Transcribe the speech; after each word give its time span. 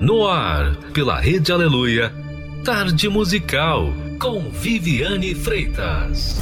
No 0.00 0.26
ar, 0.26 0.76
pela 0.92 1.18
Rede 1.20 1.52
Aleluia, 1.52 2.12
Tarde 2.64 3.08
Musical, 3.08 3.92
com 4.18 4.50
Viviane 4.50 5.34
Freitas. 5.34 6.40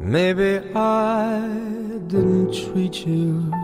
Maybe 0.00 0.60
I 0.76 1.48
didn't 2.06 2.52
treat 2.52 3.04
you 3.04 3.63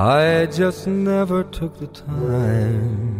I 0.00 0.46
just 0.46 0.86
never 0.86 1.44
took 1.44 1.78
the 1.78 1.86
time. 1.88 3.12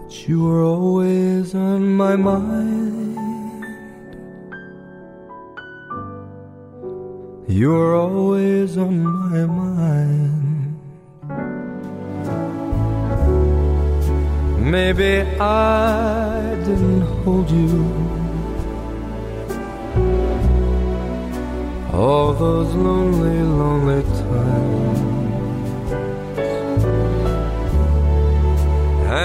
But 0.00 0.26
you 0.26 0.44
were 0.44 0.62
always 0.64 1.54
on 1.54 1.94
my 1.94 2.16
mind. 2.16 3.18
You 7.46 7.68
were 7.68 7.94
always 7.96 8.78
on 8.78 9.04
my 9.04 9.44
mind. 9.44 10.78
Maybe 14.58 15.20
I 15.38 16.56
didn't 16.64 17.02
hold 17.24 17.50
you 17.50 18.09
all 22.10 22.32
those 22.32 22.74
lonely, 22.74 23.40
lonely 23.60 24.02
times. 24.02 25.00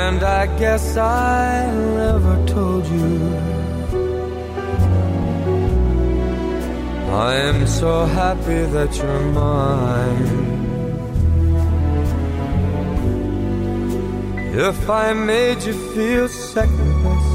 And 0.04 0.20
I 0.42 0.44
guess 0.62 0.86
I 0.96 1.72
never 2.02 2.36
told 2.54 2.86
you. 2.96 3.12
I 7.30 7.34
am 7.50 7.66
so 7.66 7.94
happy 8.22 8.62
that 8.76 8.92
you're 9.00 9.26
mine. 9.44 10.28
If 14.70 14.90
I 14.90 15.14
made 15.14 15.60
you 15.68 15.76
feel 15.94 16.28
second 16.28 16.92
best, 17.04 17.35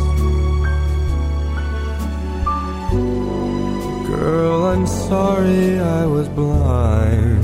girl, 4.30 4.66
I'm 4.72 4.86
sorry 4.86 5.80
I 5.80 6.02
was 6.06 6.28
blind. 6.40 7.42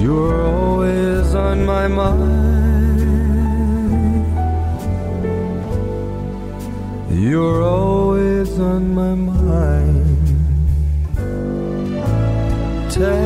You're 0.00 0.40
always 0.56 1.26
on 1.48 1.56
my 1.74 1.86
mind. 2.02 2.36
You're 7.28 7.62
always 7.62 8.50
on 8.72 8.82
my 9.00 9.14
mind. 9.14 10.06
Tell 12.96 13.25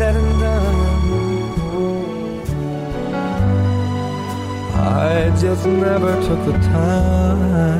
Said 0.00 0.16
and 0.16 0.40
done. 0.40 0.78
I 4.74 5.28
just 5.38 5.66
never 5.66 6.12
took 6.26 6.42
the 6.46 6.52
time. 6.72 7.79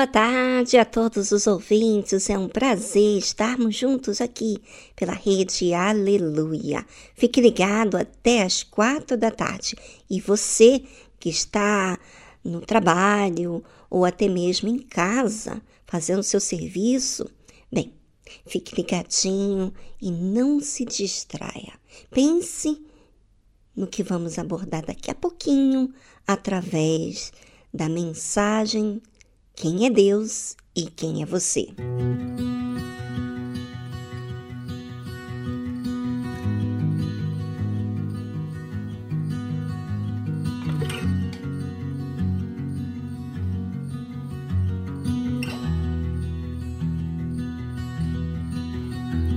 Boa 0.00 0.06
tarde 0.06 0.78
a 0.78 0.84
todos 0.86 1.30
os 1.30 1.46
ouvintes. 1.46 2.30
É 2.30 2.38
um 2.38 2.48
prazer 2.48 3.18
estarmos 3.18 3.76
juntos 3.76 4.22
aqui 4.22 4.56
pela 4.96 5.12
rede 5.12 5.74
Aleluia. 5.74 6.86
Fique 7.14 7.38
ligado 7.38 7.98
até 7.98 8.42
as 8.42 8.62
quatro 8.62 9.14
da 9.18 9.30
tarde. 9.30 9.76
E 10.08 10.18
você 10.18 10.82
que 11.18 11.28
está 11.28 11.98
no 12.42 12.62
trabalho 12.62 13.62
ou 13.90 14.06
até 14.06 14.26
mesmo 14.26 14.70
em 14.70 14.78
casa 14.78 15.60
fazendo 15.84 16.22
seu 16.22 16.40
serviço, 16.40 17.30
bem, 17.70 17.92
fique 18.46 18.74
ligadinho 18.74 19.70
e 20.00 20.10
não 20.10 20.60
se 20.60 20.86
distraia. 20.86 21.74
Pense 22.10 22.82
no 23.76 23.86
que 23.86 24.02
vamos 24.02 24.38
abordar 24.38 24.82
daqui 24.86 25.10
a 25.10 25.14
pouquinho 25.14 25.92
através 26.26 27.34
da 27.72 27.86
mensagem 27.86 29.02
quem 29.60 29.84
é 29.84 29.90
Deus 29.90 30.56
e 30.74 30.86
quem 30.86 31.20
é 31.20 31.26
você? 31.26 31.68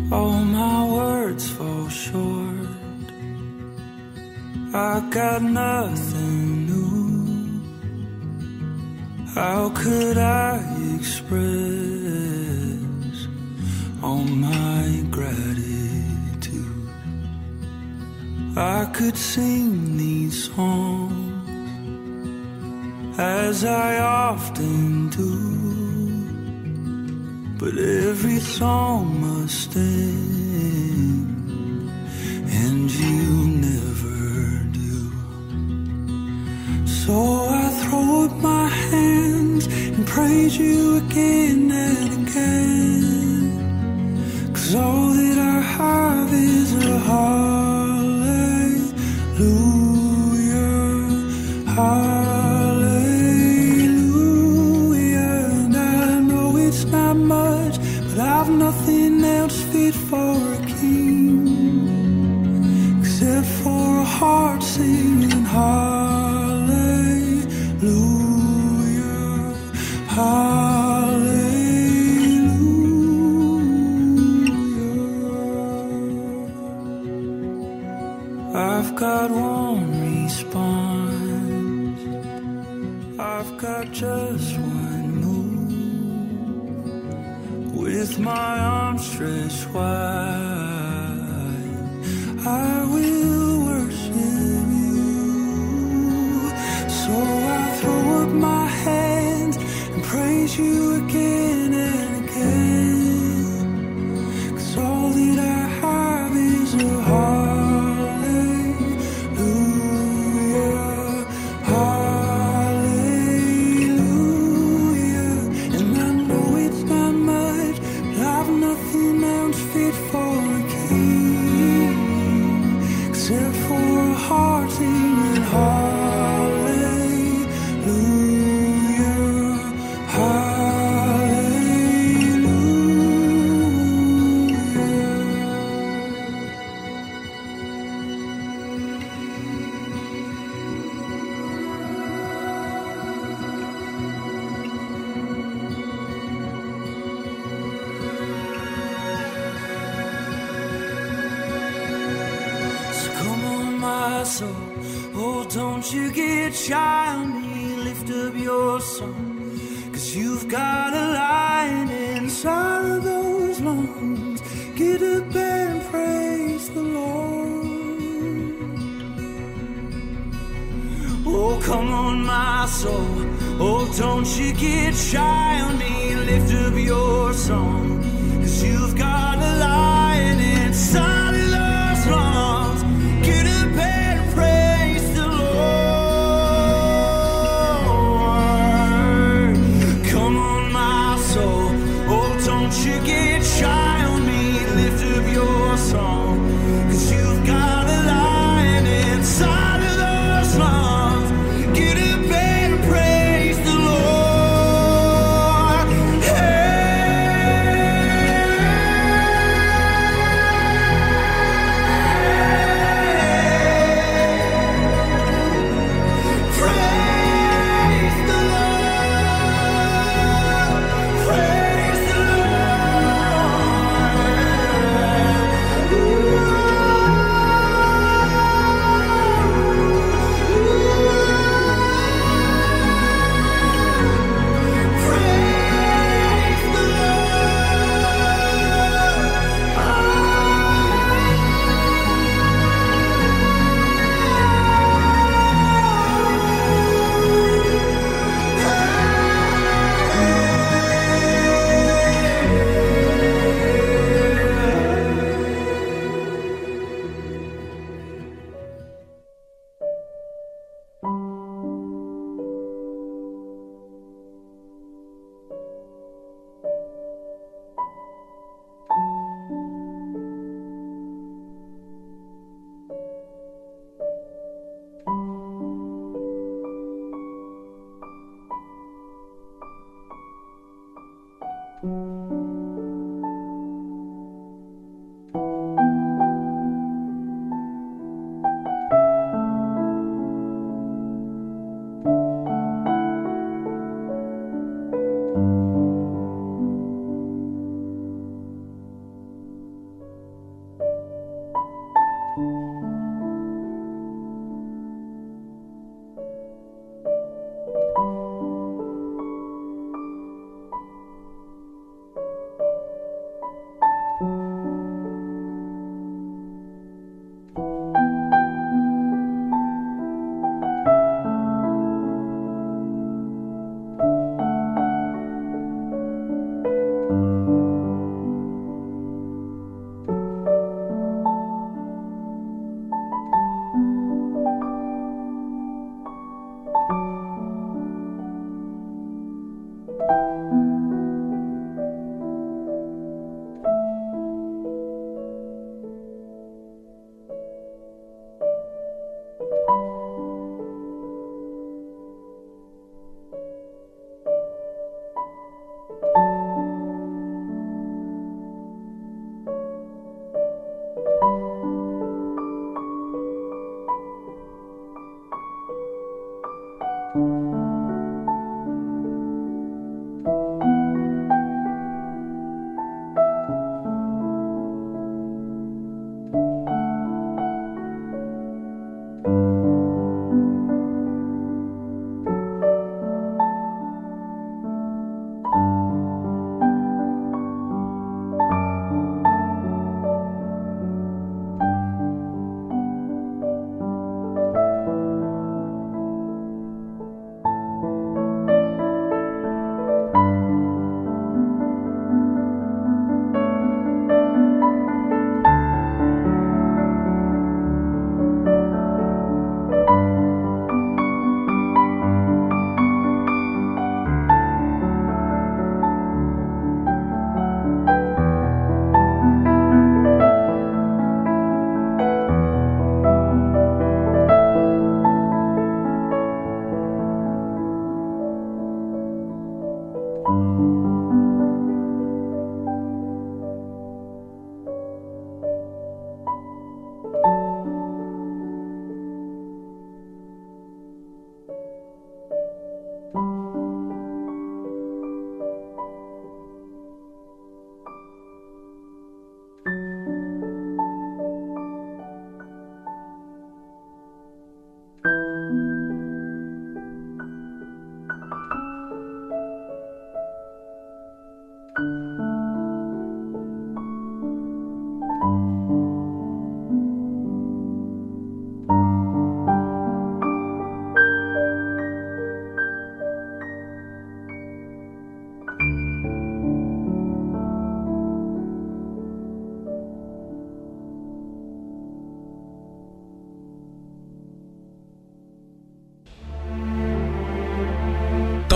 All 0.10 0.46
my 0.46 0.86
words 0.90 1.50
fall 1.50 1.90
short. 1.90 2.70
I 4.74 5.02
got 5.12 5.42
nothing. 5.42 6.43
How 9.36 9.70
could 9.70 10.18
I 10.20 10.60
express 10.96 11.42
all 14.04 14.24
my 14.24 15.04
gratitude? 15.10 16.88
I 18.56 18.86
could 18.94 19.18
sing 19.18 19.98
these 19.98 20.52
songs 20.54 21.50
as 23.18 23.66
I 23.66 24.02
often 24.02 25.10
do, 25.10 25.34
but 27.58 27.76
every 27.76 28.40
song 28.40 29.20
must 29.20 29.76
end, 29.76 31.26
and 32.62 32.92
you 32.92 33.48
never 33.68 34.60
do. 34.82 35.12
So 36.86 37.48
I 37.50 37.72
throw 37.82 38.26
up 38.26 38.34
my 38.38 38.68
hands 38.68 39.03
praise 40.24 40.58
you 40.58 40.98
again 41.04 41.72
and 41.72 42.10
again. 42.22 43.44
Cause 44.54 44.76
all 44.76 45.10
that 45.20 45.38
I 45.38 45.60
have 45.78 46.34
is 46.34 46.70
a 46.74 46.98
hallelujah. 47.12 47.74
Hallelujah. 51.80 53.04
And 55.62 55.76
I 55.76 56.20
know 56.30 56.48
it's 56.66 56.86
not 56.86 57.18
much, 57.18 57.76
but 58.08 58.20
I've 58.20 58.52
nothing 58.66 59.24
else 59.40 59.60
fit 59.72 59.96
for 60.10 60.36
a 60.58 60.60
king. 60.80 61.48
Except 63.02 63.48
for 63.62 63.86
a 64.00 64.08
heart. 64.18 64.53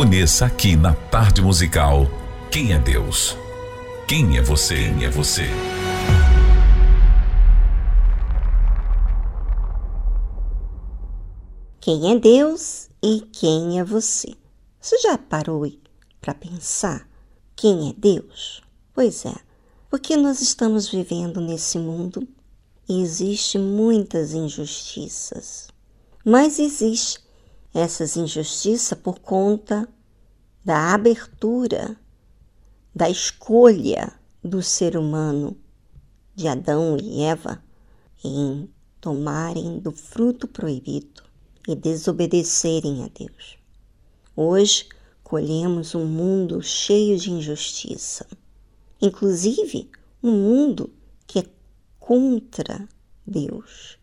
Conheça 0.00 0.46
aqui 0.46 0.76
na 0.76 0.94
Tarde 0.94 1.42
Musical 1.42 2.06
quem 2.50 2.72
é 2.72 2.78
Deus. 2.78 3.36
Quem 4.08 4.38
é 4.38 4.40
você? 4.40 4.76
Quem 4.76 5.04
é 5.04 5.10
você? 5.10 5.42
Quem 11.78 12.10
é 12.10 12.18
Deus 12.18 12.88
e 13.02 13.20
quem 13.30 13.78
é 13.78 13.84
você? 13.84 14.32
Você 14.80 14.98
já 15.00 15.18
parou 15.18 15.70
para 16.18 16.32
pensar 16.32 17.06
quem 17.54 17.90
é 17.90 17.92
Deus? 17.92 18.62
Pois 18.94 19.26
é, 19.26 19.34
porque 19.90 20.16
nós 20.16 20.40
estamos 20.40 20.88
vivendo 20.88 21.42
nesse 21.42 21.78
mundo 21.78 22.26
e 22.88 23.02
existe 23.02 23.58
muitas 23.58 24.32
injustiças. 24.32 25.68
Mas 26.24 26.58
existe 26.58 27.20
essas 27.72 28.16
injustiças 28.16 28.98
por 28.98 29.18
conta 29.20 29.88
da 30.64 30.92
abertura, 30.92 31.96
da 32.94 33.08
escolha 33.08 34.12
do 34.42 34.62
ser 34.62 34.96
humano, 34.96 35.56
de 36.34 36.48
Adão 36.48 36.96
e 37.00 37.22
Eva, 37.22 37.62
em 38.24 38.68
tomarem 39.00 39.78
do 39.78 39.92
fruto 39.92 40.46
proibido 40.46 41.22
e 41.66 41.74
desobedecerem 41.74 43.04
a 43.04 43.08
Deus. 43.08 43.58
Hoje 44.34 44.88
colhemos 45.22 45.94
um 45.94 46.04
mundo 46.04 46.62
cheio 46.62 47.18
de 47.18 47.30
injustiça, 47.30 48.26
inclusive 49.00 49.90
um 50.22 50.32
mundo 50.32 50.92
que 51.26 51.38
é 51.38 51.44
contra 51.98 52.88
Deus, 53.26 53.98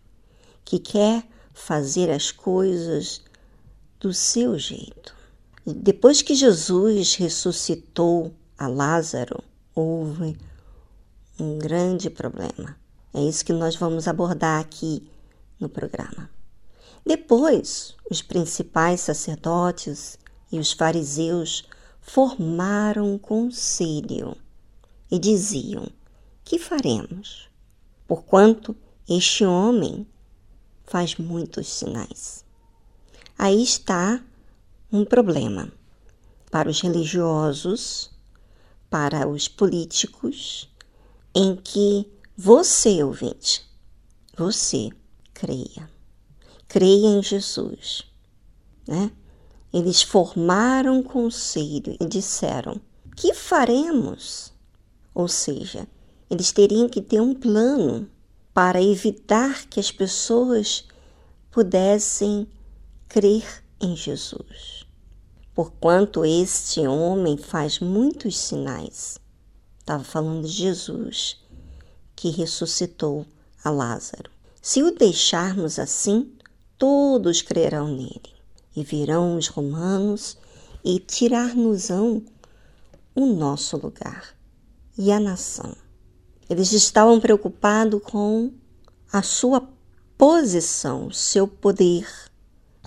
que 0.63 0.79
quer 0.79 1.27
fazer 1.53 2.09
as 2.09 2.31
coisas 2.31 3.21
do 3.99 4.13
seu 4.13 4.57
jeito. 4.57 5.15
Depois 5.65 6.21
que 6.21 6.35
Jesus 6.35 7.15
ressuscitou 7.15 8.33
a 8.57 8.67
Lázaro, 8.67 9.43
houve 9.75 10.37
um 11.39 11.57
grande 11.57 12.09
problema. 12.09 12.77
É 13.13 13.21
isso 13.21 13.43
que 13.43 13.53
nós 13.53 13.75
vamos 13.75 14.07
abordar 14.07 14.61
aqui 14.61 15.09
no 15.59 15.67
programa. 15.67 16.29
Depois, 17.05 17.95
os 18.09 18.21
principais 18.21 19.01
sacerdotes 19.01 20.17
e 20.51 20.59
os 20.59 20.71
fariseus 20.71 21.65
formaram 22.01 23.13
um 23.13 23.17
conselho 23.17 24.35
e 25.11 25.19
diziam: 25.19 25.87
Que 26.43 26.57
faremos? 26.57 27.49
Porquanto 28.07 28.75
este 29.07 29.45
homem 29.45 30.07
faz 30.85 31.15
muitos 31.17 31.67
sinais. 31.67 32.46
Aí 33.39 33.61
está 33.61 34.19
um 34.91 35.05
problema 35.05 35.71
para 36.49 36.67
os 36.67 36.81
religiosos, 36.81 38.09
para 38.89 39.27
os 39.27 39.47
políticos, 39.47 40.67
em 41.35 41.55
que 41.55 42.11
você, 42.35 43.03
ouvinte, 43.03 43.63
você 44.35 44.89
creia. 45.35 45.87
Creia 46.67 47.07
em 47.07 47.21
Jesus, 47.21 48.03
né? 48.87 49.11
Eles 49.71 50.01
formaram 50.01 50.97
um 50.97 51.03
conselho 51.03 51.95
e 51.99 52.05
disseram: 52.05 52.81
"Que 53.15 53.35
faremos?" 53.35 54.51
Ou 55.13 55.27
seja, 55.27 55.87
eles 56.27 56.51
teriam 56.51 56.89
que 56.89 57.01
ter 57.01 57.21
um 57.21 57.35
plano 57.35 58.09
para 58.51 58.81
evitar 58.81 59.67
que 59.67 59.79
as 59.79 59.91
pessoas 59.91 60.85
pudessem 61.51 62.47
crer 63.07 63.63
em 63.79 63.95
Jesus. 63.95 64.85
Porquanto 65.53 66.25
este 66.25 66.81
homem 66.81 67.37
faz 67.37 67.79
muitos 67.79 68.37
sinais. 68.37 69.17
Estava 69.79 70.03
falando 70.03 70.47
de 70.47 70.53
Jesus, 70.53 71.39
que 72.15 72.29
ressuscitou 72.29 73.25
a 73.63 73.69
Lázaro. 73.69 74.29
Se 74.61 74.83
o 74.83 74.91
deixarmos 74.91 75.79
assim, 75.79 76.31
todos 76.77 77.41
crerão 77.41 77.87
nele, 77.87 78.35
e 78.75 78.83
virão 78.83 79.37
os 79.37 79.47
romanos 79.47 80.37
e 80.83 80.99
tirar-nos-ão 80.99 82.23
o 83.15 83.25
nosso 83.25 83.77
lugar 83.77 84.35
e 84.97 85.11
a 85.11 85.19
nação. 85.19 85.75
Eles 86.49 86.71
estavam 86.71 87.19
preocupados 87.19 88.01
com 88.03 88.51
a 89.11 89.21
sua 89.21 89.67
posição, 90.17 91.11
seu 91.11 91.47
poder, 91.47 92.07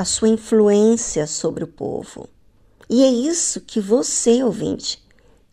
a 0.01 0.05
sua 0.07 0.31
influência 0.31 1.27
sobre 1.27 1.63
o 1.63 1.67
povo. 1.69 2.27
E 2.89 3.03
é 3.03 3.11
isso 3.11 3.61
que 3.61 3.79
você, 3.79 4.43
ouvinte, 4.43 5.07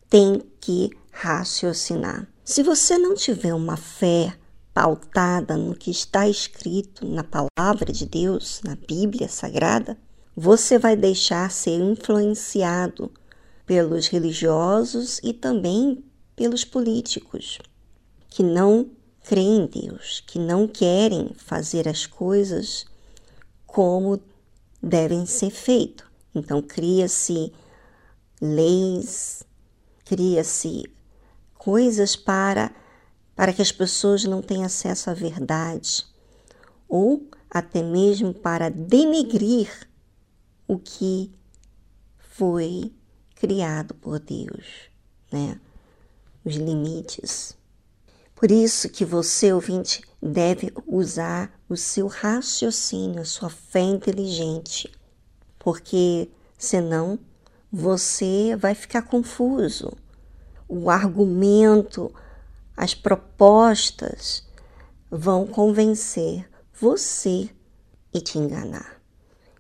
tem 0.10 0.42
que 0.62 0.89
raciocinar. 1.12 2.25
Se 2.46 2.63
você 2.63 2.98
não 2.98 3.13
tiver 3.13 3.54
uma 3.54 3.75
fé 3.75 4.34
pautada 4.74 5.58
no 5.58 5.75
que 5.75 5.92
está 5.92 6.30
escrito 6.30 7.06
na 7.06 7.25
palavra 7.25 7.92
de 7.92 8.06
Deus, 8.06 8.62
na 8.63 8.77
Bíblia 8.77 9.27
Sagrada, 9.27 9.98
você 10.34 10.80
vai 10.80 10.96
deixar 10.96 11.51
ser 11.51 11.82
influenciado 11.82 13.12
pelos 13.66 14.08
religiosos 14.08 15.20
e 15.22 15.34
também 15.34 16.06
pelos 16.38 16.63
políticos 16.63 17.60
que 18.30 18.44
não 18.44 18.89
creem 19.25 19.63
em 19.63 19.66
Deus, 19.66 20.24
que 20.25 20.39
não 20.39 20.70
querem 20.70 21.34
fazer 21.36 21.86
as 21.86 22.06
coisas 22.06 22.86
como 23.66 24.18
devem 24.88 25.25
ser 25.25 25.51
feitas. 25.51 26.08
Então 26.34 26.62
cria-se 26.62 27.51
leis, 28.41 29.44
cria-se 30.05 30.90
coisas 31.55 32.16
para 32.16 32.74
para 33.35 33.53
que 33.53 33.62
as 33.62 33.72
pessoas 33.72 34.24
não 34.24 34.42
tenham 34.42 34.64
acesso 34.64 35.12
à 35.12 35.14
verdade 35.14 36.07
ou 36.88 37.29
até 37.50 37.83
mesmo 37.83 38.33
para 38.33 38.70
denegrir 38.70 39.70
o 40.68 40.77
que 40.77 41.31
foi 42.18 42.92
criado 43.35 43.94
por 43.96 44.20
Deus, 44.20 44.90
né? 45.31 45.59
Os 46.44 46.55
limites. 46.55 47.56
Por 48.38 48.52
isso 48.52 48.88
que 48.90 49.04
você, 49.04 49.52
ouvinte, 49.52 50.04
deve 50.22 50.72
usar 50.86 51.52
o 51.68 51.76
seu 51.76 52.06
raciocínio, 52.06 53.20
a 53.20 53.26
sua 53.26 53.50
fé 53.50 53.80
inteligente, 53.80 54.92
porque 55.58 56.30
senão 56.56 57.18
você 57.72 58.56
vai 58.56 58.76
ficar 58.76 59.02
confuso. 59.02 59.92
O 60.70 60.92
argumento, 60.92 62.14
as 62.76 62.94
propostas 62.94 64.44
vão 65.10 65.48
convencer 65.48 66.48
você 66.80 67.50
e 68.14 68.22
te 68.22 68.38
enganar. 68.38 69.02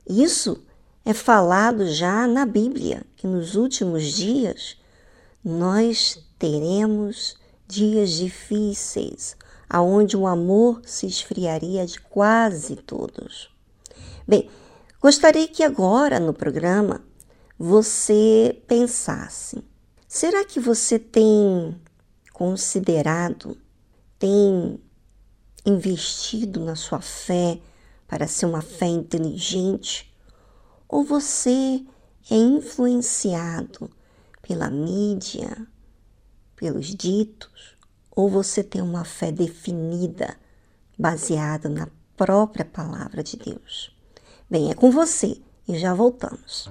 Isso 0.07 0.63
é 1.03 1.15
falado 1.15 1.87
já 1.87 2.27
na 2.27 2.45
Bíblia, 2.45 3.03
que 3.15 3.25
nos 3.25 3.55
últimos 3.55 4.03
dias 4.03 4.77
nós 5.43 6.23
teremos 6.37 7.36
dias 7.67 8.11
difíceis, 8.11 9.35
aonde 9.69 10.15
o 10.15 10.25
amor 10.25 10.81
se 10.85 11.05
esfriaria 11.05 11.85
de 11.85 11.99
quase 11.99 12.75
todos. 12.77 13.49
Bem, 14.27 14.49
gostaria 15.01 15.47
que 15.47 15.63
agora 15.63 16.19
no 16.19 16.33
programa 16.33 17.03
você 17.57 18.61
pensasse: 18.67 19.63
será 20.07 20.45
que 20.45 20.59
você 20.59 20.97
tem 20.97 21.79
considerado, 22.31 23.57
tem 24.17 24.79
investido 25.65 26.63
na 26.63 26.75
sua 26.75 27.01
fé 27.01 27.59
para 28.07 28.27
ser 28.27 28.45
uma 28.45 28.61
fé 28.61 28.85
inteligente? 28.85 30.13
Ou 30.87 31.03
você 31.03 31.83
é 32.29 32.35
influenciado 32.35 33.89
pela 34.41 34.69
mídia, 34.69 35.67
pelos 36.57 36.87
ditos, 36.87 37.77
ou 38.11 38.29
você 38.29 38.61
tem 38.63 38.81
uma 38.81 39.05
fé 39.05 39.31
definida, 39.31 40.35
baseada 40.99 41.69
na 41.69 41.87
própria 42.17 42.65
palavra 42.65 43.23
de 43.23 43.37
Deus? 43.37 43.95
Bem, 44.49 44.71
é 44.71 44.73
com 44.73 44.91
você 44.91 45.39
e 45.67 45.77
já 45.77 45.93
voltamos. 45.93 46.69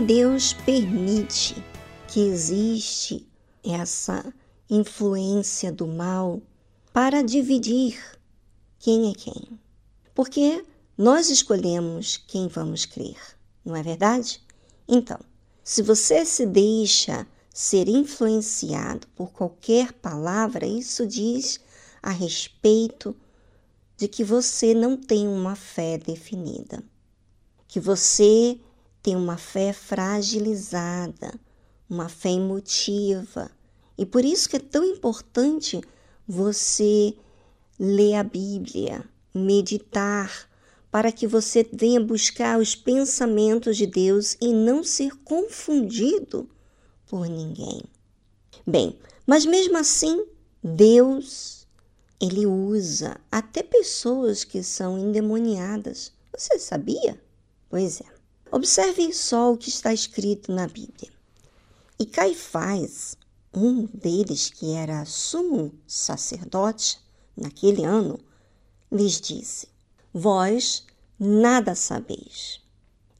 Deus 0.00 0.54
permite 0.54 1.54
que 2.08 2.20
existe 2.20 3.28
essa 3.62 4.32
influência 4.68 5.70
do 5.70 5.86
mal 5.86 6.40
para 6.92 7.22
dividir 7.22 8.00
quem 8.78 9.10
é 9.10 9.12
quem. 9.12 9.60
Porque 10.14 10.64
nós 10.96 11.28
escolhemos 11.28 12.16
quem 12.16 12.48
vamos 12.48 12.86
crer, 12.86 13.18
não 13.64 13.76
é 13.76 13.82
verdade? 13.82 14.42
Então, 14.88 15.20
se 15.62 15.82
você 15.82 16.24
se 16.24 16.46
deixa 16.46 17.26
ser 17.52 17.86
influenciado 17.86 19.06
por 19.08 19.30
qualquer 19.30 19.92
palavra, 19.92 20.66
isso 20.66 21.06
diz 21.06 21.60
a 22.02 22.10
respeito 22.10 23.14
de 23.98 24.08
que 24.08 24.24
você 24.24 24.72
não 24.72 24.96
tem 24.96 25.28
uma 25.28 25.54
fé 25.54 25.98
definida, 25.98 26.82
que 27.68 27.78
você 27.78 28.58
tem 29.02 29.16
uma 29.16 29.36
fé 29.36 29.72
fragilizada, 29.72 31.32
uma 31.88 32.08
fé 32.08 32.30
emotiva. 32.30 33.50
E 33.96 34.04
por 34.06 34.24
isso 34.24 34.48
que 34.48 34.56
é 34.56 34.60
tão 34.60 34.84
importante 34.84 35.80
você 36.26 37.14
ler 37.78 38.14
a 38.14 38.22
Bíblia, 38.22 39.04
meditar, 39.34 40.48
para 40.90 41.12
que 41.12 41.26
você 41.26 41.66
venha 41.72 42.00
buscar 42.00 42.58
os 42.58 42.74
pensamentos 42.74 43.76
de 43.76 43.86
Deus 43.86 44.36
e 44.40 44.52
não 44.52 44.82
ser 44.82 45.16
confundido 45.24 46.48
por 47.06 47.28
ninguém. 47.28 47.82
Bem, 48.66 48.98
mas 49.26 49.46
mesmo 49.46 49.76
assim, 49.76 50.26
Deus, 50.62 51.66
ele 52.20 52.46
usa 52.46 53.18
até 53.30 53.62
pessoas 53.62 54.44
que 54.44 54.62
são 54.62 54.98
endemoniadas. 54.98 56.12
Você 56.36 56.58
sabia? 56.58 57.20
Pois 57.68 58.00
é. 58.00 58.19
Observe 58.52 59.12
só 59.12 59.52
o 59.52 59.56
que 59.56 59.68
está 59.68 59.94
escrito 59.94 60.50
na 60.50 60.66
Bíblia. 60.66 61.08
E 62.00 62.04
Caifás, 62.04 63.16
um 63.54 63.86
deles 63.86 64.50
que 64.50 64.72
era 64.72 65.04
sumo 65.04 65.72
sacerdote 65.86 66.98
naquele 67.36 67.84
ano, 67.84 68.18
lhes 68.90 69.20
disse: 69.20 69.68
Vós 70.12 70.84
nada 71.16 71.76
sabeis, 71.76 72.60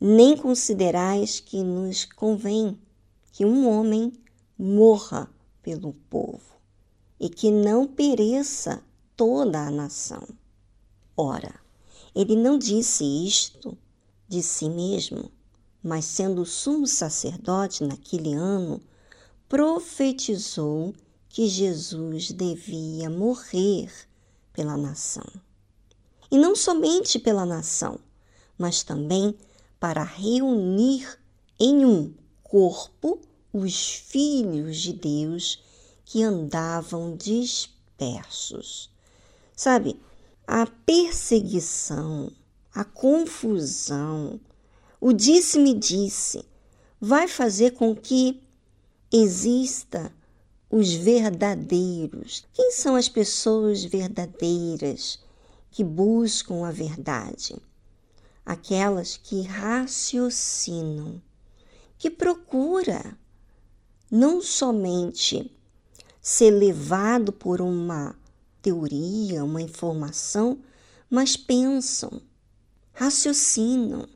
nem 0.00 0.36
considerais 0.36 1.38
que 1.38 1.62
nos 1.62 2.04
convém 2.04 2.76
que 3.30 3.44
um 3.44 3.68
homem 3.68 4.12
morra 4.58 5.30
pelo 5.62 5.92
povo 6.10 6.56
e 7.20 7.28
que 7.28 7.52
não 7.52 7.86
pereça 7.86 8.82
toda 9.16 9.60
a 9.60 9.70
nação. 9.70 10.26
Ora, 11.16 11.54
ele 12.16 12.34
não 12.34 12.58
disse 12.58 13.04
isto 13.04 13.78
de 14.30 14.44
si 14.44 14.70
mesmo, 14.70 15.28
mas 15.82 16.04
sendo 16.04 16.46
sumo 16.46 16.86
sacerdote 16.86 17.82
naquele 17.82 18.32
ano, 18.32 18.80
profetizou 19.48 20.94
que 21.28 21.48
Jesus 21.48 22.30
devia 22.30 23.10
morrer 23.10 23.90
pela 24.52 24.76
nação. 24.76 25.26
E 26.30 26.38
não 26.38 26.54
somente 26.54 27.18
pela 27.18 27.44
nação, 27.44 27.98
mas 28.56 28.84
também 28.84 29.34
para 29.80 30.04
reunir 30.04 31.18
em 31.58 31.84
um 31.84 32.14
corpo 32.44 33.20
os 33.52 33.94
filhos 33.96 34.76
de 34.76 34.92
Deus 34.92 35.60
que 36.04 36.22
andavam 36.22 37.16
dispersos. 37.16 38.88
Sabe, 39.56 40.00
a 40.46 40.66
perseguição, 40.66 42.30
a 42.74 42.84
confusão, 42.84 44.40
o 45.00 45.12
disse-me 45.12 45.74
disse, 45.74 46.44
vai 47.00 47.26
fazer 47.26 47.72
com 47.72 47.94
que 47.96 48.42
exista 49.10 50.12
os 50.70 50.92
verdadeiros. 50.92 52.46
Quem 52.52 52.70
são 52.70 52.94
as 52.94 53.08
pessoas 53.08 53.82
verdadeiras 53.82 55.18
que 55.70 55.82
buscam 55.82 56.64
a 56.64 56.70
verdade? 56.70 57.56
Aquelas 58.46 59.16
que 59.16 59.42
raciocinam, 59.42 61.20
que 61.98 62.08
procura 62.08 63.18
não 64.10 64.40
somente 64.40 65.50
ser 66.20 66.50
levado 66.50 67.32
por 67.32 67.60
uma 67.60 68.14
teoria, 68.62 69.44
uma 69.44 69.62
informação, 69.62 70.60
mas 71.08 71.36
pensam, 71.36 72.20
raciocinam. 72.92 74.08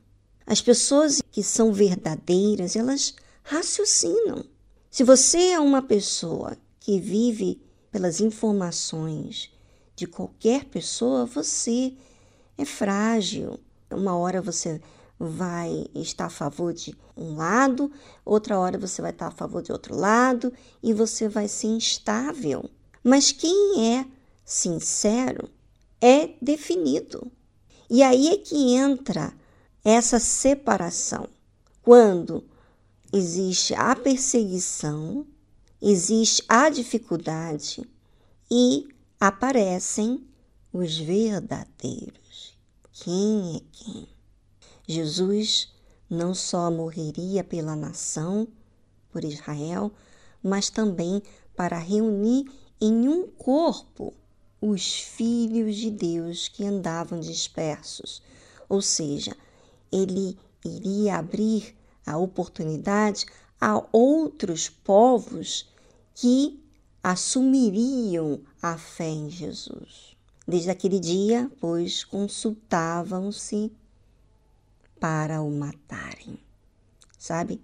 As 0.45 0.61
pessoas 0.61 1.21
que 1.31 1.41
são 1.41 1.73
verdadeiras, 1.73 2.75
elas 2.75 3.15
raciocinam. 3.43 4.45
Se 4.91 5.03
você 5.03 5.49
é 5.49 5.59
uma 5.59 5.81
pessoa 5.81 6.57
que 6.79 6.99
vive 6.99 7.61
pelas 7.91 8.19
informações 8.19 9.51
de 9.95 10.05
qualquer 10.05 10.65
pessoa, 10.65 11.25
você 11.25 11.93
é 12.57 12.65
frágil. 12.65 13.59
Uma 13.89 14.15
hora 14.15 14.41
você 14.41 14.81
vai 15.17 15.87
estar 15.95 16.25
a 16.25 16.29
favor 16.29 16.73
de 16.73 16.95
um 17.15 17.35
lado, 17.35 17.91
outra 18.23 18.59
hora 18.59 18.77
você 18.77 19.01
vai 19.01 19.11
estar 19.11 19.27
a 19.27 19.31
favor 19.31 19.61
de 19.61 19.71
outro 19.71 19.95
lado 19.95 20.51
e 20.83 20.93
você 20.93 21.29
vai 21.29 21.47
ser 21.47 21.67
instável. 21.67 22.69
Mas 23.03 23.31
quem 23.31 23.95
é 23.95 24.05
sincero 24.43 25.49
é 26.01 26.31
definido. 26.41 27.31
E 27.89 28.01
aí 28.01 28.29
é 28.29 28.37
que 28.37 28.75
entra 28.75 29.33
essa 29.83 30.19
separação. 30.19 31.27
Quando 31.81 32.43
existe 33.13 33.73
a 33.75 33.95
perseguição, 33.95 35.25
existe 35.81 36.43
a 36.47 36.69
dificuldade 36.69 37.87
e 38.49 38.87
aparecem 39.19 40.25
os 40.73 40.97
verdadeiros. 40.97 42.57
Quem 42.91 43.57
é 43.57 43.61
quem? 43.71 44.07
Jesus 44.87 45.71
não 46.09 46.33
só 46.33 46.69
morreria 46.71 47.43
pela 47.43 47.75
nação, 47.75 48.47
por 49.11 49.23
Israel, 49.23 49.91
mas 50.43 50.69
também 50.69 51.21
para 51.55 51.77
reunir 51.77 52.45
em 52.81 53.07
um 53.07 53.27
corpo 53.27 54.13
os 54.67 54.99
filhos 54.99 55.75
de 55.75 55.91
Deus 55.91 56.47
que 56.47 56.65
andavam 56.65 57.19
dispersos. 57.19 58.21
Ou 58.67 58.81
seja, 58.81 59.35
ele 59.91 60.35
iria 60.63 61.17
abrir 61.17 61.75
a 62.03 62.17
oportunidade 62.17 63.27
a 63.61 63.83
outros 63.91 64.67
povos 64.67 65.69
que 66.15 66.59
assumiriam 67.03 68.41
a 68.59 68.75
fé 68.75 69.07
em 69.07 69.29
Jesus. 69.29 70.15
Desde 70.47 70.71
aquele 70.71 70.99
dia, 70.99 71.51
pois, 71.59 72.03
consultavam-se 72.03 73.71
para 74.99 75.41
o 75.41 75.51
matarem. 75.51 76.39
Sabe? 77.19 77.61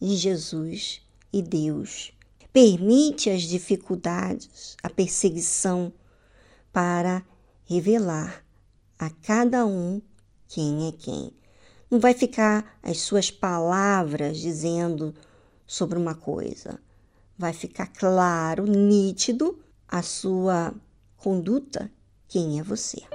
E 0.00 0.16
Jesus 0.16 1.00
e 1.32 1.40
Deus 1.40 2.12
permite 2.52 3.30
as 3.30 3.42
dificuldades, 3.42 4.76
a 4.82 4.90
perseguição 4.90 5.92
para 6.72 7.22
revelar 7.64 8.44
a 8.98 9.10
cada 9.10 9.66
um 9.66 10.00
quem 10.48 10.88
é 10.88 10.92
quem. 10.92 11.32
Não 11.90 12.00
vai 12.00 12.14
ficar 12.14 12.78
as 12.82 12.98
suas 13.00 13.30
palavras 13.30 14.38
dizendo 14.38 15.14
sobre 15.66 15.98
uma 15.98 16.14
coisa. 16.14 16.80
Vai 17.36 17.52
ficar 17.52 17.86
claro, 17.86 18.66
nítido 18.66 19.58
a 19.88 20.02
sua 20.02 20.74
conduta, 21.16 21.90
quem 22.28 22.58
é 22.58 22.62
você. 22.62 23.11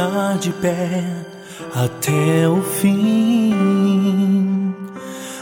Estar 0.00 0.38
de 0.38 0.50
pé 0.54 1.04
até 1.74 2.48
o 2.48 2.62
fim. 2.62 3.54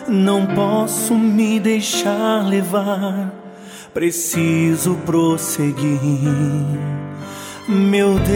Não 0.08 0.46
posso 0.46 1.14
me 1.14 1.60
deixar 1.60 2.44
levar, 2.48 3.32
preciso 3.94 4.96
prosseguir. 5.06 6.00
Meu 7.68 8.18
Deus, 8.18 8.34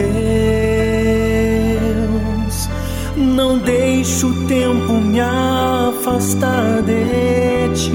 não 3.17 3.57
deixe 3.57 4.25
o 4.25 4.47
tempo 4.47 4.93
me 4.93 5.19
afastar 5.19 6.83
de 6.83 7.69
ti. 7.75 7.91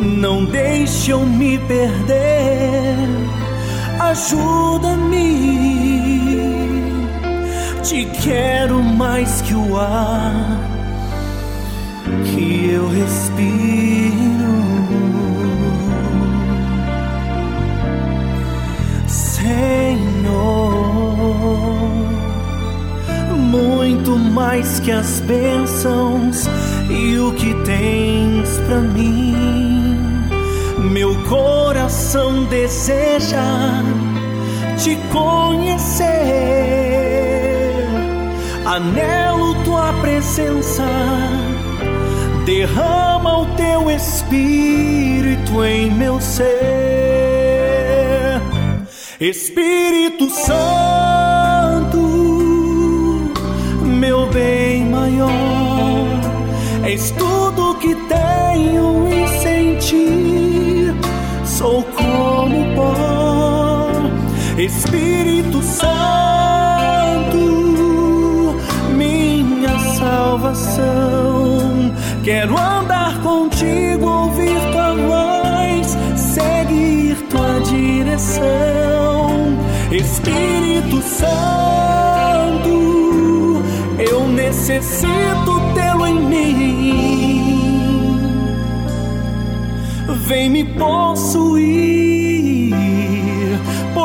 Não 0.00 0.44
deixe 0.46 1.10
eu 1.10 1.20
me 1.20 1.58
perder 1.58 3.23
ajuda-me. 4.14 5.24
Te 7.82 8.06
quero 8.22 8.80
mais 8.82 9.42
que 9.42 9.54
o 9.54 9.76
ar 9.76 10.60
que 12.24 12.70
eu 12.70 12.88
respiro. 12.88 14.54
Senhor, 19.06 19.50
muito 23.36 24.16
mais 24.16 24.78
que 24.80 24.92
as 24.92 25.20
bênçãos 25.20 26.48
e 26.88 27.18
o 27.18 27.32
que 27.32 27.52
tens 27.64 28.58
para 28.66 28.80
mim 28.80 29.74
meu 30.94 31.16
coração 31.24 32.44
deseja 32.44 33.42
te 34.76 34.96
conhecer. 35.12 36.14
Anelo 38.66 39.54
tua 39.64 39.92
presença, 40.00 40.84
derrama 42.44 43.40
o 43.40 43.46
teu 43.56 43.90
espírito 43.90 45.64
em 45.64 45.90
meu 45.90 46.20
ser. 46.20 46.44
Espírito 49.20 50.28
Santo, 50.30 52.00
meu 53.82 54.26
bem 54.30 54.86
maior, 54.86 55.30
és 56.84 57.10
tudo 57.12 57.78
que 57.78 57.94
tenho 57.94 59.08
em 59.08 59.26
sentir 59.40 60.94
sou 61.64 61.82
Espírito 64.64 65.62
Santo, 65.62 65.84
minha 68.96 69.78
salvação. 69.78 70.82
Quero 72.24 72.58
andar 72.58 73.20
contigo, 73.20 74.06
ouvir 74.06 74.58
tua 74.72 74.94
voz, 74.94 75.98
seguir 76.16 77.16
tua 77.28 77.60
direção. 77.60 78.42
Espírito 79.92 81.02
Santo, 81.02 82.72
eu 83.98 84.26
necessito 84.28 85.60
tê-lo 85.74 86.06
em 86.06 86.20
mim 86.20 87.34
vem 90.26 90.48
me 90.48 90.64
possuir, 90.64 92.03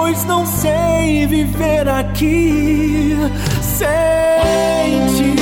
pois 0.10 0.26
não 0.26 0.43
sei 0.43 1.28
viver 1.28 1.88
aqui 1.88 3.15
sem 3.62 5.06
ti. 5.15 5.39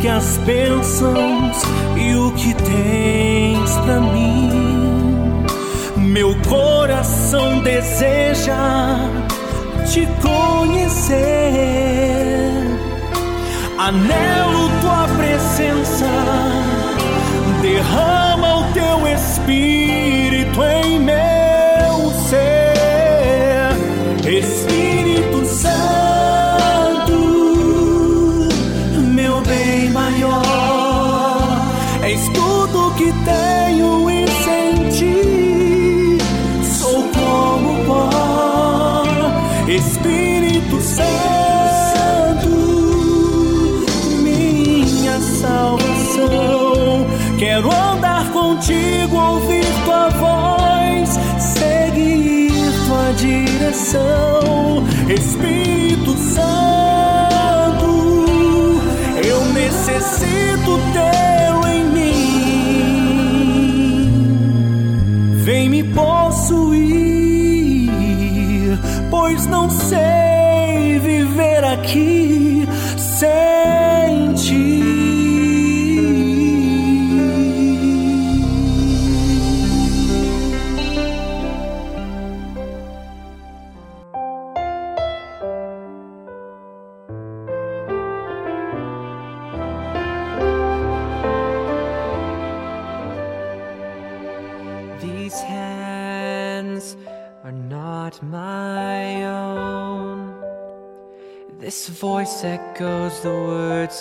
que 0.00 0.08
as 0.08 0.36
bênçãos 0.38 1.62
e 1.96 2.16
o 2.16 2.32
que 2.32 2.52
tens 2.54 3.70
para 3.78 4.00
mim. 4.00 4.11
Meu 6.22 6.36
coração 6.48 7.58
deseja 7.62 8.54
te 9.92 10.06
conhecer. 10.22 11.18
Anelo 13.76 14.70
tua 14.80 15.08
presença, 15.16 16.06
derrama 17.60 18.58
o 18.58 18.72
teu 18.72 19.08
espírito 19.08 20.62
em 20.62 21.00
meu 21.00 21.31
direção, 53.92 54.84
Espírito 55.10 55.51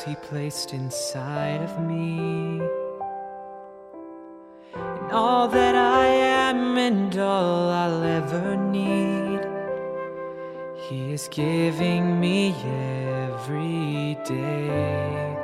he 0.03 0.15
placed 0.15 0.73
inside 0.73 1.61
of 1.61 1.79
me. 1.79 2.59
And 4.73 5.11
all 5.11 5.47
that 5.47 5.75
I 5.75 6.05
am 6.05 6.77
and 6.77 7.15
all 7.17 7.69
I'll 7.69 8.03
ever 8.03 8.55
need, 8.55 9.41
he 10.87 11.13
is 11.13 11.27
giving 11.29 12.19
me 12.19 12.55
every 13.29 14.17
day. 14.25 15.37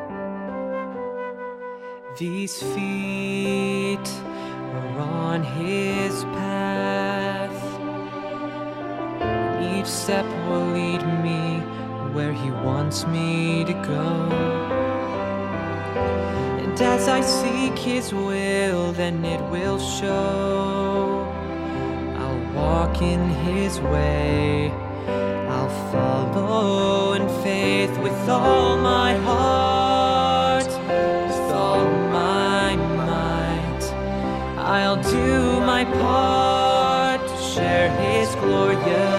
These 2.18 2.64
feet 2.74 4.10
are 4.74 5.00
on 5.00 5.44
his 5.44 6.24
path, 6.24 7.64
each 9.72 9.86
step 9.86 10.26
will 10.48 10.68
lead 10.72 11.04
me 11.24 11.87
where 12.18 12.34
He 12.34 12.50
wants 12.50 13.06
me 13.06 13.64
to 13.64 13.74
go. 13.74 14.08
And 16.64 16.82
as 16.82 17.08
I 17.08 17.22
seek 17.22 17.78
His 17.78 18.12
will, 18.12 18.92
then 18.92 19.24
it 19.24 19.42
will 19.52 19.78
show. 19.78 21.32
I'll 22.22 22.44
walk 22.56 23.04
in 23.04 23.22
His 23.50 23.80
way. 23.80 24.72
I'll 25.56 25.76
follow 25.92 27.14
in 27.14 27.30
faith 27.44 27.96
with 28.00 28.20
all 28.28 28.78
my 28.78 29.14
heart, 29.30 30.72
with 31.28 31.52
all 31.64 31.86
my 32.20 32.76
might. 33.02 33.84
I'll 34.58 35.02
do 35.04 35.62
my 35.74 35.84
part 36.02 37.22
to 37.30 37.38
share 37.54 37.90
his 38.02 38.34
glorious 38.42 39.17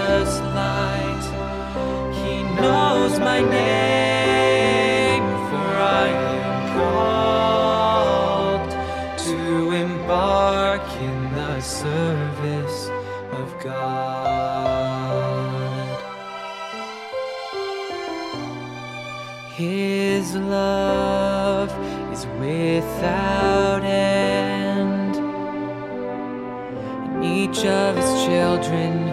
His 19.58 20.36
love 20.36 21.72
is 22.12 22.24
without 22.38 23.82
end, 23.82 25.16
and 25.16 27.24
each 27.24 27.64
of 27.64 27.96
his 27.96 28.24
children 28.26 29.08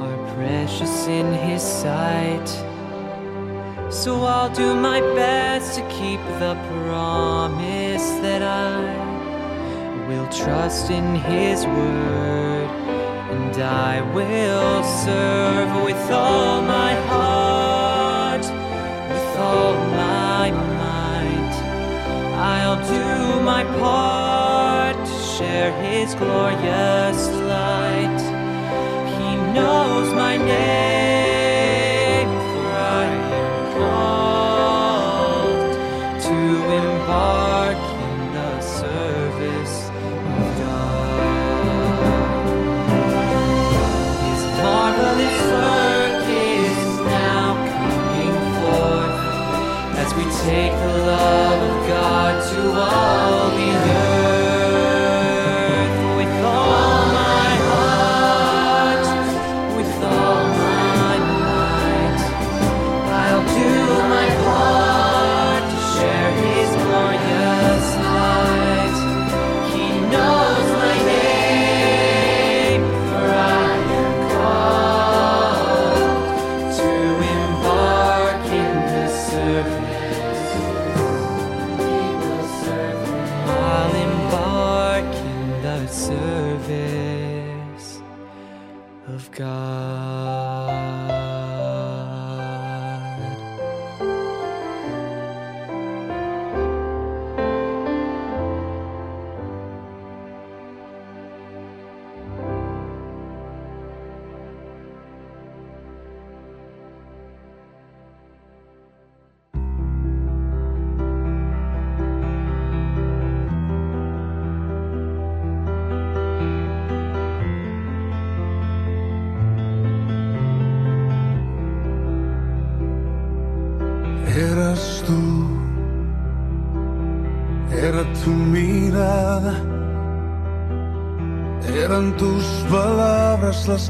are 0.00 0.34
precious 0.34 1.06
in 1.08 1.34
his 1.34 1.62
sight. 1.62 2.61
So 4.02 4.24
I'll 4.24 4.52
do 4.52 4.74
my 4.74 5.00
best 5.14 5.78
to 5.78 5.82
keep 5.82 6.18
the 6.40 6.56
promise 6.72 8.02
that 8.24 8.42
I 8.42 8.96
will 10.08 10.26
trust 10.26 10.90
in 10.90 11.14
his 11.14 11.64
word, 11.64 12.68
and 13.30 13.56
I 13.62 14.00
will 14.12 14.82
serve 14.82 15.84
with 15.84 16.10
all 16.10 16.62
my 16.62 16.94
heart, 17.12 18.42
with 18.42 19.38
all 19.38 19.74
my 19.94 20.50
might. 20.50 21.54
I'll 22.54 22.82
do 22.88 23.40
my 23.44 23.62
part 23.78 24.96
to 24.96 25.16
share 25.36 25.70
his 25.80 26.16
glorious 26.16 27.28
light. 27.54 28.20
He 29.16 29.36
knows 29.54 30.12
my 30.12 30.38
name, 30.38 31.41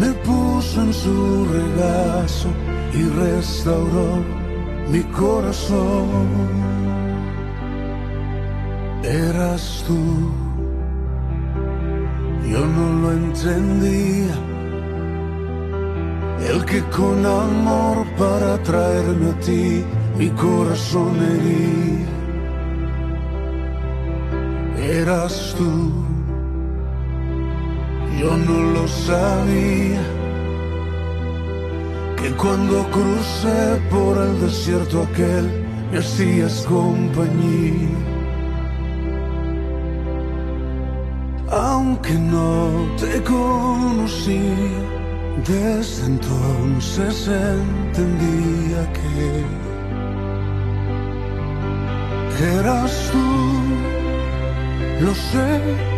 me 0.00 0.12
puso 0.26 0.82
en 0.82 0.92
su 0.92 1.46
regazo 1.46 2.48
y 2.94 3.02
restauró 3.24 4.22
mi 4.90 5.02
corazón. 5.20 6.28
Eras 9.02 9.84
tú, 9.86 10.32
yo 12.50 12.66
no 12.76 12.86
lo 13.02 13.12
entendía, 13.12 14.34
el 16.50 16.64
que 16.64 16.82
con 16.96 17.24
amor 17.24 18.06
para 18.18 18.62
traerme 18.62 19.30
a 19.30 19.40
ti 19.40 19.84
mi 20.18 20.28
corazón 20.30 21.14
hería 21.16 22.18
eras 24.88 25.54
tú. 25.56 26.07
Yo 28.18 28.36
no 28.36 28.58
lo 28.72 28.88
sabía, 28.88 30.02
que 32.16 32.30
cuando 32.32 32.84
crucé 32.90 33.80
por 33.90 34.18
el 34.18 34.40
desierto 34.40 35.02
aquel 35.04 35.46
me 35.92 35.98
hacías 35.98 36.66
compañía. 36.68 37.88
Aunque 41.50 42.14
no 42.14 42.86
te 42.98 43.22
conocí, 43.22 44.40
desde 45.46 46.06
entonces 46.06 47.28
entendía 47.28 48.92
que 48.92 49.44
eras 52.58 53.10
tú 53.12 53.28
lo 55.04 55.14
sé, 55.14 55.97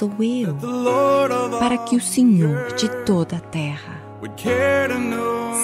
Sou 0.00 0.10
eu 0.20 0.56
para 1.58 1.76
que 1.76 1.94
o 1.94 2.00
Senhor 2.00 2.72
de 2.72 2.88
toda 3.04 3.36
a 3.36 3.40
terra 3.40 4.00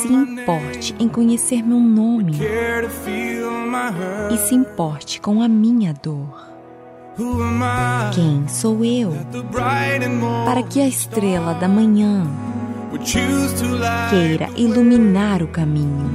se 0.02 0.08
importe 0.08 0.94
em 0.98 1.08
conhecer 1.08 1.62
meu 1.62 1.80
nome 1.80 2.34
e 4.30 4.36
se 4.36 4.54
importe 4.54 5.22
com 5.22 5.40
a 5.40 5.48
minha 5.48 5.94
dor? 5.94 6.50
Quem 8.14 8.46
sou 8.46 8.84
eu 8.84 9.14
para 10.44 10.62
que 10.62 10.82
a 10.82 10.86
estrela 10.86 11.54
da 11.54 11.66
manhã 11.66 12.26
queira 14.10 14.50
iluminar 14.54 15.42
o 15.42 15.48
caminho 15.48 16.10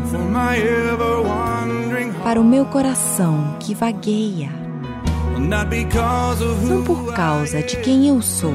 para 2.24 2.40
o 2.40 2.44
meu 2.44 2.66
coração 2.66 3.58
que 3.60 3.74
vagueia? 3.74 4.61
Não 5.42 6.84
por 6.84 7.14
causa 7.14 7.64
de 7.64 7.78
quem 7.78 8.08
eu 8.08 8.22
sou, 8.22 8.54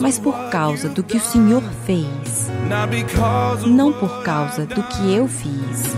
mas 0.00 0.18
por 0.18 0.34
causa 0.50 0.88
do 0.88 1.04
que 1.04 1.16
o 1.16 1.20
Senhor 1.20 1.62
fez. 1.84 2.50
Não 3.66 3.92
por 3.92 4.22
causa 4.22 4.66
do 4.66 4.82
que 4.82 5.14
eu 5.14 5.28
fiz, 5.28 5.94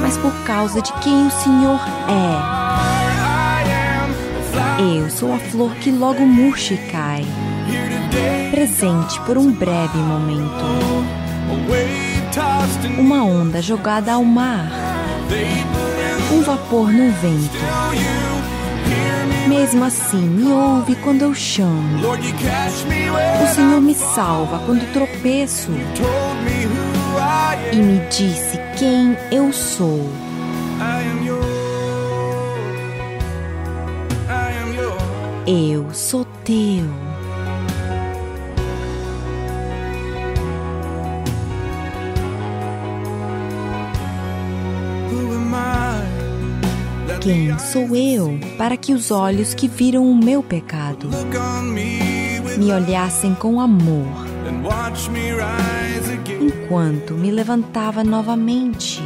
mas 0.00 0.16
por 0.18 0.32
causa 0.44 0.80
de 0.80 0.92
quem 0.94 1.26
o 1.26 1.30
Senhor 1.30 1.80
é. 2.08 2.60
Eu 4.96 5.10
sou 5.10 5.34
a 5.34 5.38
flor 5.38 5.74
que 5.76 5.90
logo 5.90 6.24
murcha 6.24 6.74
e 6.74 6.78
cai, 6.90 7.24
presente 8.50 9.20
por 9.22 9.36
um 9.36 9.52
breve 9.52 9.98
momento. 9.98 10.64
Uma 12.98 13.24
onda 13.24 13.60
jogada 13.60 14.12
ao 14.12 14.24
mar 14.24 14.70
um 16.32 16.42
vapor 16.42 16.92
no 16.92 17.10
vento. 17.12 17.58
Mesmo 19.48 19.84
assim, 19.84 20.20
me 20.20 20.52
ouve 20.52 20.94
quando 20.96 21.22
eu 21.22 21.34
chamo. 21.34 22.00
O 22.08 23.54
Senhor 23.54 23.80
me 23.80 23.94
salva 23.94 24.60
quando 24.64 24.92
tropeço. 24.92 25.70
E 27.72 27.76
me 27.76 28.00
disse 28.08 28.58
quem 28.78 29.16
eu 29.30 29.52
sou. 29.52 30.08
Eu 35.46 35.92
sou 35.92 36.24
teu. 36.44 37.09
Quem 47.20 47.58
sou 47.58 47.94
eu 47.94 48.38
para 48.56 48.78
que 48.78 48.94
os 48.94 49.10
olhos 49.10 49.52
que 49.52 49.68
viram 49.68 50.10
o 50.10 50.16
meu 50.16 50.42
pecado 50.42 51.10
me 52.56 52.72
olhassem 52.72 53.34
com 53.34 53.60
amor 53.60 54.06
enquanto 56.40 57.12
me 57.12 57.30
levantava 57.30 58.02
novamente? 58.02 59.02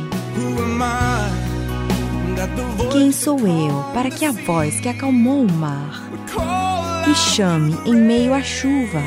Quem 2.92 3.10
sou 3.10 3.40
eu 3.40 3.84
para 3.92 4.08
que 4.10 4.24
a 4.24 4.30
voz 4.30 4.78
que 4.78 4.88
acalmou 4.88 5.44
o 5.44 5.52
mar 5.52 6.08
me 7.08 7.14
chame 7.16 7.76
em 7.84 7.96
meio 7.96 8.32
à 8.32 8.42
chuva 8.42 9.02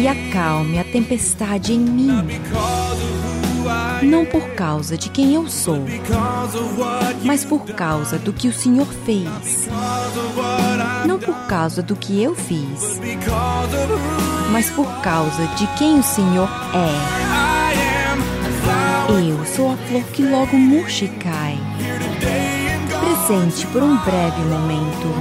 e 0.00 0.06
acalme 0.06 0.78
a 0.78 0.84
tempestade 0.84 1.72
em 1.72 1.80
mim? 1.80 2.10
Não 4.04 4.24
por 4.24 4.50
causa 4.50 4.96
de 4.96 5.08
quem 5.08 5.34
eu 5.34 5.48
sou, 5.48 5.82
mas 7.22 7.44
por 7.44 7.64
causa 7.64 8.18
do 8.18 8.32
que 8.32 8.48
o 8.48 8.52
Senhor 8.52 8.86
fez. 8.86 9.68
Não 11.06 11.18
por 11.18 11.34
causa 11.46 11.82
do 11.82 11.96
que 11.96 12.22
eu 12.22 12.34
fiz, 12.34 13.00
mas 14.50 14.70
por 14.70 14.86
causa 15.00 15.46
de 15.56 15.66
quem 15.78 15.98
o 15.98 16.02
Senhor 16.02 16.48
é. 16.74 17.34
Eu 19.28 19.44
sou 19.46 19.72
a 19.72 19.76
flor 19.76 20.04
que 20.12 20.22
logo 20.22 20.56
murcha 20.56 21.04
e 21.06 21.08
cai, 21.08 21.58
presente 23.00 23.66
por 23.68 23.82
um 23.82 23.96
breve 23.98 24.40
momento. 24.42 25.14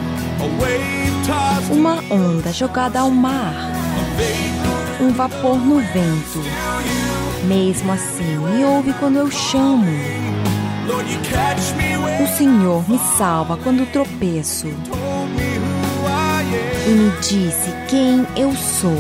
Uma 1.72 2.04
onda 2.14 2.52
jogada 2.52 3.00
ao 3.00 3.10
mar, 3.10 3.72
um 5.00 5.12
vapor 5.14 5.58
no 5.58 5.80
vento 5.80 7.12
mesmo 7.46 7.91
assim, 7.91 8.38
me 8.38 8.64
ouve 8.64 8.94
quando 8.94 9.18
eu 9.18 9.30
chamo. 9.30 9.86
O 12.22 12.38
Senhor 12.38 12.89
me 12.89 13.00
salva 13.18 13.58
quando 13.58 13.89
tropeço. 13.91 14.68
E 16.86 16.89
me 16.89 17.12
disse 17.22 17.72
quem 17.89 18.26
eu 18.36 18.54
sou. 18.54 18.98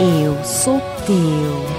Eu 0.00 0.44
sou 0.44 0.80
teu. 1.06 1.75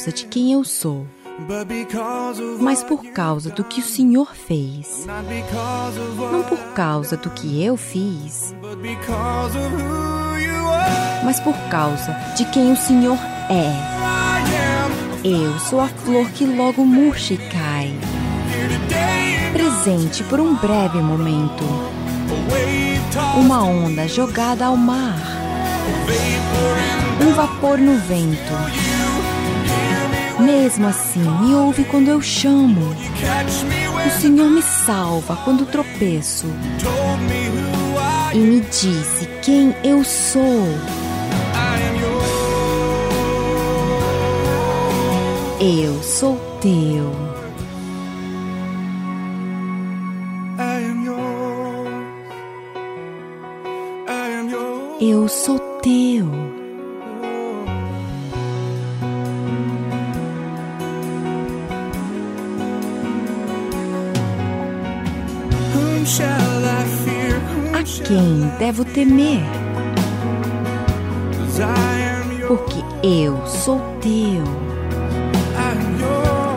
Causa 0.00 0.12
de 0.12 0.24
quem 0.24 0.52
eu 0.54 0.64
sou, 0.64 1.06
mas 2.58 2.82
por 2.82 3.04
causa 3.12 3.50
do 3.50 3.62
que 3.62 3.80
o 3.80 3.84
Senhor 3.84 4.34
fez. 4.34 5.06
Não 6.32 6.42
por 6.42 6.72
causa 6.72 7.18
do 7.18 7.28
que 7.28 7.62
eu 7.62 7.76
fiz, 7.76 8.54
mas 11.22 11.38
por 11.40 11.54
causa 11.68 12.12
de 12.34 12.46
quem 12.46 12.72
o 12.72 12.76
Senhor 12.76 13.18
é. 13.50 13.76
Eu 15.22 15.58
sou 15.58 15.82
a 15.82 15.88
flor 15.88 16.30
que 16.30 16.46
logo 16.46 16.82
murcha 16.82 17.34
e 17.34 17.36
cai, 17.36 17.92
presente 19.52 20.24
por 20.24 20.40
um 20.40 20.54
breve 20.54 20.98
momento. 21.02 21.64
Uma 23.36 23.64
onda 23.64 24.08
jogada 24.08 24.64
ao 24.64 24.78
mar, 24.78 25.20
um 27.20 27.34
vapor 27.34 27.76
no 27.76 27.98
vento 27.98 28.89
mesmo 30.50 30.88
assim, 30.88 31.20
me 31.20 31.54
ouve 31.54 31.84
quando 31.84 32.08
eu 32.08 32.20
chamo. 32.20 32.80
O 34.06 34.20
Senhor 34.20 34.50
me 34.50 34.62
salva 34.62 35.36
quando 35.44 35.64
tropeço. 35.66 36.46
E 38.34 38.38
me 38.38 38.60
disse 38.60 39.26
quem 39.42 39.74
eu 39.84 40.02
sou. 40.04 40.66
Eu 45.60 46.02
sou 46.02 46.36
teu. 46.60 47.30
Eu 55.00 55.28
sou 55.28 55.58
teu. 55.82 56.59
A 67.74 67.82
quem 67.82 68.48
devo 68.58 68.84
temer? 68.86 69.42
Porque 72.48 72.82
eu 73.06 73.46
sou 73.46 73.78
teu. 74.00 74.70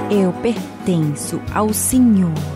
Eu 0.09 0.31
pertenço 0.33 1.41
ao 1.53 1.73
Senhor. 1.73 2.52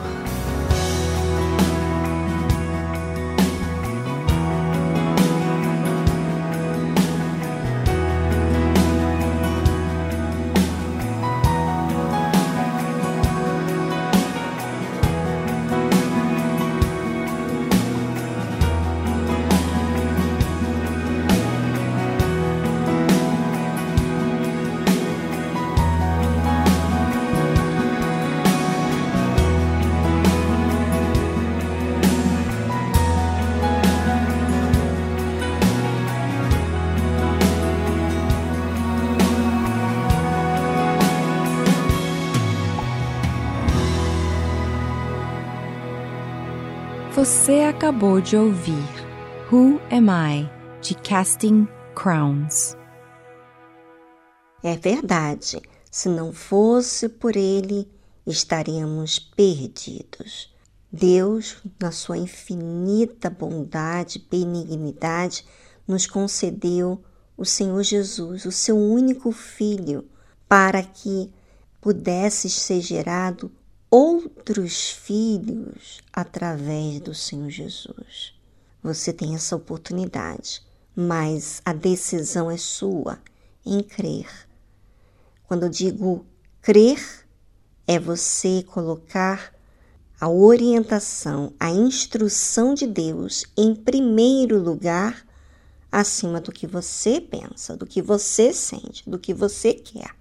Você 47.17 47.61
acabou 47.61 48.21
de 48.21 48.37
ouvir 48.37 48.87
Who 49.51 49.81
Am 49.89 50.07
I? 50.07 50.47
de 50.83 50.93
Casting 50.93 51.67
Crowns. 51.95 52.77
É 54.63 54.77
verdade, 54.77 55.59
se 55.89 56.09
não 56.09 56.31
fosse 56.31 57.09
por 57.09 57.35
ele, 57.35 57.89
estaríamos 58.23 59.17
perdidos. 59.17 60.55
Deus, 60.91 61.57
na 61.81 61.91
sua 61.91 62.19
infinita 62.19 63.31
bondade, 63.31 64.23
benignidade, 64.29 65.43
nos 65.87 66.05
concedeu 66.05 67.03
o 67.35 67.43
Senhor 67.43 67.81
Jesus, 67.81 68.45
o 68.45 68.51
seu 68.51 68.77
único 68.77 69.31
filho, 69.31 70.07
para 70.47 70.83
que 70.83 71.31
pudesse 71.81 72.47
ser 72.47 72.79
gerado 72.79 73.51
outros 73.89 74.89
filhos 74.89 76.01
através 76.11 76.99
do 76.99 77.13
Senhor 77.13 77.49
Jesus. 77.49 78.33
Você 78.83 79.11
tem 79.11 79.35
essa 79.35 79.55
oportunidade, 79.55 80.61
mas 80.95 81.61
a 81.65 81.73
decisão 81.73 82.49
é 82.49 82.57
sua 82.57 83.19
em 83.65 83.81
crer. 83.81 84.27
Quando 85.47 85.63
eu 85.63 85.69
digo 85.69 86.25
crer, 86.61 87.25
é 87.85 87.97
você 87.97 88.63
colocar 88.63 89.53
a 90.19 90.27
orientação, 90.29 91.53
a 91.59 91.69
instrução 91.69 92.73
de 92.73 92.87
Deus 92.87 93.45
em 93.55 93.75
primeiro 93.75 94.59
lugar, 94.59 95.25
acima 95.91 96.41
do 96.41 96.51
que 96.51 96.67
você 96.67 97.21
pensa, 97.21 97.77
do 97.77 97.85
que 97.85 98.01
você 98.01 98.51
sente, 98.51 99.09
do 99.09 99.17
que 99.17 99.33
você 99.33 99.73
quer. 99.73 100.15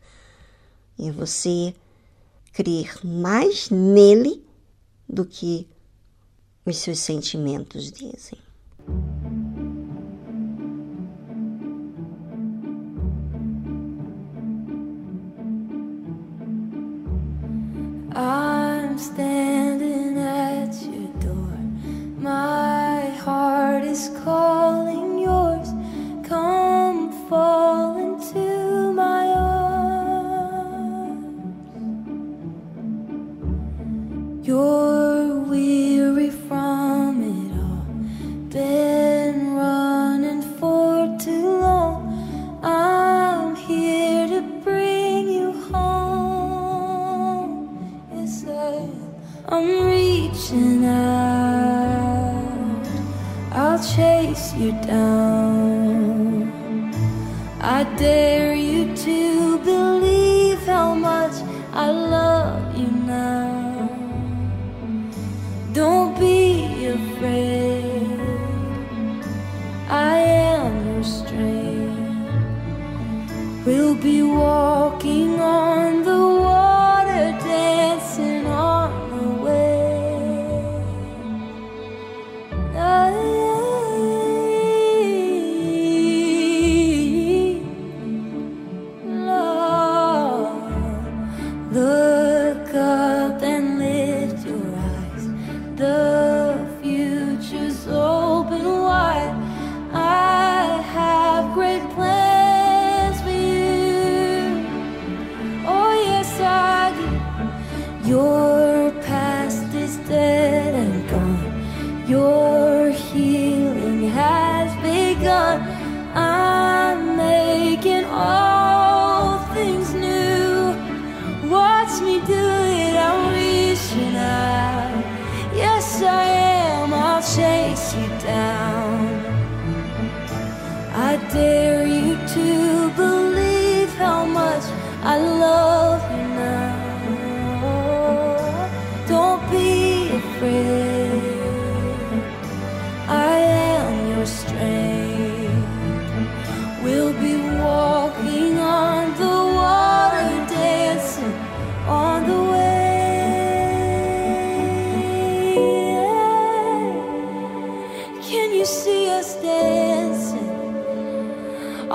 E 0.98 1.10
você 1.10 1.74
crer 2.56 2.98
mais 3.04 3.68
nele 3.68 4.42
do 5.06 5.26
que 5.26 5.68
os 6.64 6.78
seus 6.78 7.00
sentimentos 7.00 7.92
dizem. 7.92 8.38
I'm 18.14 18.98
standing 18.98 20.16
at 20.16 20.74
your 20.82 21.12
door. 21.20 21.58
My 22.18 23.10
heart 23.22 23.84
is 23.84 24.10
calling 24.24 25.18
yours. 25.18 25.68
Come 26.26 27.12
fall 27.28 27.85
You're 34.46 35.40
weary 35.40 36.30
from 36.30 37.20
it 37.34 37.50
all. 37.58 37.84
Been 38.48 39.56
running 39.56 40.42
for 40.56 41.18
too 41.18 41.58
long. 41.58 42.60
I'm 42.62 43.56
here 43.56 44.28
to 44.28 44.42
bring 44.62 45.28
you 45.28 45.50
home. 45.72 47.26
Yes, 48.14 48.44
I. 48.46 48.88
I'm 49.48 49.66
reaching 49.84 50.84
out. 50.84 52.06
I'll 53.50 53.82
chase 53.82 54.54
you 54.54 54.70
down. 54.82 56.52
I 57.60 57.82
dare 57.96 58.45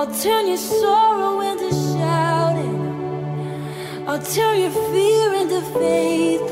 I'll 0.02 0.20
turn 0.20 0.48
your 0.48 0.58
sorrow 0.58 1.42
into 1.42 1.70
shouting. 1.70 2.82
I'll 4.08 4.20
turn 4.20 4.60
your 4.62 4.72
fear 4.72 5.34
into 5.36 5.62
faith 5.78 6.52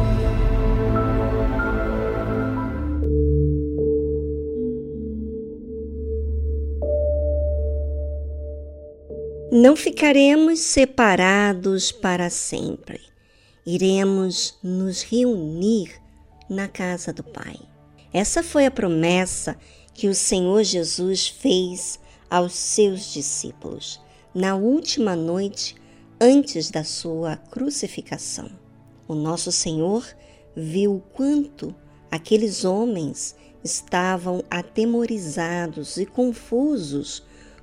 Não 9.53 9.75
ficaremos 9.75 10.61
separados 10.61 11.91
para 11.91 12.29
sempre. 12.29 13.01
Iremos 13.65 14.57
nos 14.63 15.01
reunir 15.01 16.01
na 16.49 16.69
casa 16.69 17.11
do 17.11 17.21
Pai. 17.21 17.59
Essa 18.13 18.41
foi 18.41 18.65
a 18.65 18.71
promessa 18.71 19.57
que 19.93 20.07
o 20.07 20.15
Senhor 20.15 20.63
Jesus 20.63 21.27
fez 21.27 21.99
aos 22.29 22.53
seus 22.53 23.11
discípulos 23.11 23.99
na 24.33 24.55
última 24.55 25.17
noite 25.17 25.75
antes 26.17 26.71
da 26.71 26.85
sua 26.85 27.35
crucificação. 27.35 28.49
O 29.05 29.13
nosso 29.13 29.51
Senhor 29.51 30.07
viu 30.55 30.95
o 30.95 31.01
quanto 31.01 31.75
aqueles 32.09 32.63
homens 32.63 33.35
estavam 33.61 34.45
atemorizados 34.49 35.97
e 35.97 36.05
confusos 36.05 37.21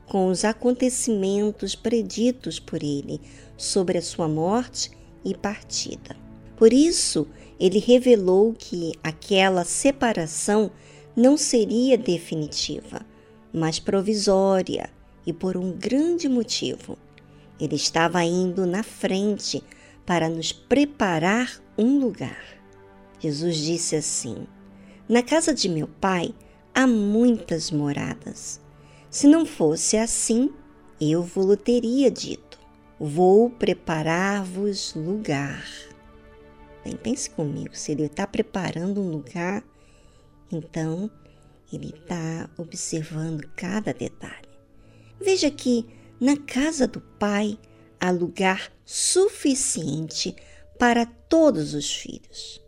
com 0.08 0.28
os 0.28 0.44
acontecimentos 0.44 1.74
preditos 1.74 2.58
por 2.58 2.82
ele 2.82 3.20
sobre 3.56 3.98
a 3.98 4.02
sua 4.02 4.28
morte 4.28 4.90
e 5.24 5.34
partida. 5.34 6.16
Por 6.56 6.72
isso, 6.72 7.26
ele 7.60 7.78
revelou 7.78 8.54
que 8.56 8.92
aquela 9.02 9.64
separação 9.64 10.70
não 11.14 11.36
seria 11.36 11.98
definitiva, 11.98 13.04
mas 13.52 13.78
provisória 13.78 14.90
e 15.26 15.32
por 15.32 15.56
um 15.56 15.72
grande 15.72 16.28
motivo. 16.28 16.96
Ele 17.60 17.74
estava 17.74 18.24
indo 18.24 18.66
na 18.66 18.82
frente 18.82 19.62
para 20.06 20.28
nos 20.28 20.52
preparar 20.52 21.60
um 21.76 21.98
lugar. 21.98 22.42
Jesus 23.20 23.56
disse 23.56 23.96
assim: 23.96 24.46
Na 25.08 25.22
casa 25.22 25.52
de 25.52 25.68
meu 25.68 25.88
pai 26.00 26.32
há 26.74 26.86
muitas 26.86 27.70
moradas. 27.70 28.60
Se 29.10 29.26
não 29.26 29.46
fosse 29.46 29.96
assim, 29.96 30.52
eu 31.00 31.22
vou 31.22 31.56
teria 31.56 32.10
dito: 32.10 32.58
Vou 33.00 33.48
preparar-vos 33.48 34.94
lugar. 34.94 35.64
Bem, 36.84 36.94
pense 36.94 37.30
comigo, 37.30 37.74
se 37.74 37.92
ele 37.92 38.04
está 38.04 38.26
preparando 38.26 39.00
um 39.00 39.10
lugar, 39.10 39.64
então 40.52 41.10
ele 41.72 41.94
está 41.94 42.50
observando 42.58 43.48
cada 43.56 43.94
detalhe. 43.94 44.48
Veja 45.18 45.50
que 45.50 45.86
na 46.20 46.36
casa 46.36 46.86
do 46.86 47.00
Pai 47.00 47.58
há 47.98 48.10
lugar 48.10 48.70
suficiente 48.84 50.36
para 50.78 51.06
todos 51.06 51.72
os 51.72 51.90
filhos. 51.90 52.60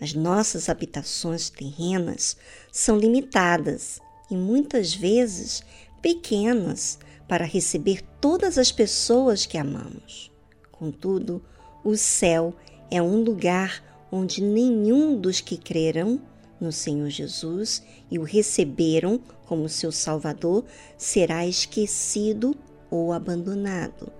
As 0.00 0.14
nossas 0.14 0.68
habitações 0.68 1.50
terrenas 1.50 2.36
são 2.72 2.98
limitadas 2.98 4.00
e 4.30 4.36
muitas 4.36 4.94
vezes 4.94 5.62
pequenas 6.00 6.98
para 7.28 7.44
receber 7.44 8.02
todas 8.20 8.58
as 8.58 8.70
pessoas 8.70 9.46
que 9.46 9.56
amamos. 9.56 10.30
Contudo, 10.70 11.42
o 11.84 11.96
céu 11.96 12.54
é 12.90 13.00
um 13.00 13.22
lugar 13.22 13.82
onde 14.10 14.42
nenhum 14.42 15.18
dos 15.18 15.40
que 15.40 15.56
crerão 15.56 16.20
no 16.60 16.70
Senhor 16.70 17.08
Jesus 17.10 17.82
e 18.10 18.18
o 18.18 18.22
receberam 18.22 19.20
como 19.46 19.68
seu 19.68 19.90
Salvador 19.90 20.64
será 20.96 21.46
esquecido 21.46 22.54
ou 22.90 23.12
abandonado. 23.12 24.12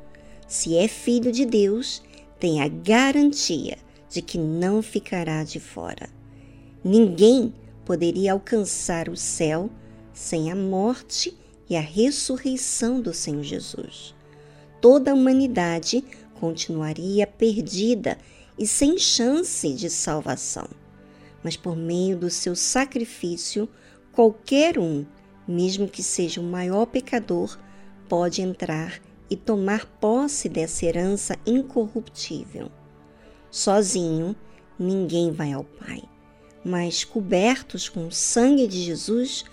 Se 0.46 0.76
é 0.76 0.88
filho 0.88 1.32
de 1.32 1.46
Deus, 1.46 2.02
tem 2.38 2.60
a 2.60 2.68
garantia 2.68 3.78
de 4.08 4.20
que 4.20 4.36
não 4.36 4.82
ficará 4.82 5.42
de 5.44 5.58
fora. 5.58 6.08
Ninguém 6.82 7.54
poderia 7.84 8.32
alcançar 8.32 9.08
o 9.08 9.16
céu 9.16 9.70
sem 10.14 10.50
a 10.50 10.56
morte 10.56 11.36
e 11.68 11.76
a 11.76 11.80
ressurreição 11.80 13.00
do 13.00 13.12
Senhor 13.12 13.42
Jesus. 13.42 14.14
Toda 14.80 15.10
a 15.10 15.14
humanidade 15.14 16.04
continuaria 16.38 17.26
perdida 17.26 18.16
e 18.58 18.66
sem 18.66 18.96
chance 18.96 19.72
de 19.74 19.90
salvação. 19.90 20.68
Mas 21.42 21.56
por 21.56 21.76
meio 21.76 22.16
do 22.16 22.30
seu 22.30 22.54
sacrifício, 22.54 23.68
qualquer 24.12 24.78
um, 24.78 25.04
mesmo 25.46 25.88
que 25.88 26.02
seja 26.02 26.40
o 26.40 26.44
maior 26.44 26.86
pecador, 26.86 27.58
pode 28.08 28.40
entrar 28.40 29.00
e 29.28 29.36
tomar 29.36 29.86
posse 29.86 30.48
dessa 30.48 30.86
herança 30.86 31.36
incorruptível. 31.46 32.70
Sozinho, 33.50 34.36
ninguém 34.78 35.32
vai 35.32 35.52
ao 35.52 35.64
Pai, 35.64 36.02
mas 36.64 37.04
cobertos 37.04 37.88
com 37.88 38.06
o 38.06 38.12
sangue 38.12 38.66
de 38.66 38.82
Jesus, 38.82 39.44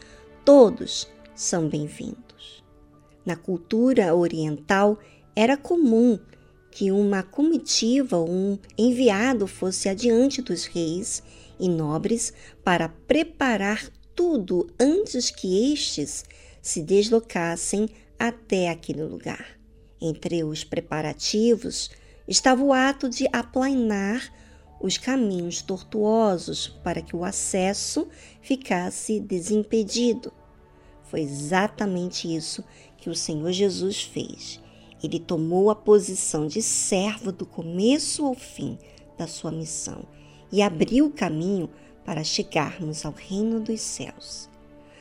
todos 0.44 1.08
são 1.36 1.68
bem-vindos. 1.68 2.64
Na 3.26 3.36
cultura 3.36 4.16
oriental, 4.16 4.98
era 5.36 5.56
comum 5.56 6.20
que 6.72 6.92
uma 6.92 7.22
comitiva 7.22 8.18
ou 8.18 8.30
um 8.30 8.58
enviado 8.78 9.46
fosse 9.46 9.88
adiante 9.88 10.42
dos 10.42 10.66
reis 10.66 11.22
e 11.60 11.70
nobres 11.70 12.34
para 12.64 12.90
preparar 12.90 13.88
tudo 14.16 14.68
antes 14.80 15.30
que 15.30 15.74
estes 15.74 16.26
se 16.62 16.82
deslocassem 16.82 17.90
até 18.18 18.70
aquele 18.70 19.04
lugar. 19.04 19.60
Entre 20.02 20.44
os 20.44 20.64
preparativos 20.64 21.92
estava 22.28 22.64
o 22.64 22.74
ato 22.74 23.10
de 23.10 23.28
aplainar 23.32 24.34
os 24.82 24.98
caminhos 24.98 25.62
tortuosos 25.62 26.68
para 26.84 27.02
que 27.02 27.16
o 27.16 27.24
acesso 27.24 28.08
ficasse 28.42 29.20
desimpedido. 29.20 30.32
Foi 31.04 31.22
exatamente 31.22 32.34
isso 32.34 32.64
que 32.98 33.10
o 33.10 33.16
Senhor 33.16 33.52
Jesus 33.52 34.04
fez. 34.04 34.62
Ele 35.04 35.20
tomou 35.20 35.70
a 35.70 35.76
posição 35.76 36.48
de 36.48 36.62
servo 36.62 37.32
do 37.32 37.46
começo 37.46 38.26
ao 38.26 38.36
fim 38.36 38.78
da 39.18 39.28
sua 39.28 39.52
missão 39.52 40.06
e 40.52 40.62
abriu 40.62 41.08
o 41.08 41.12
caminho 41.12 41.70
para 42.06 42.24
chegarmos 42.24 43.06
ao 43.06 43.14
reino 43.14 43.60
dos 43.60 43.82
céus. 43.82 44.50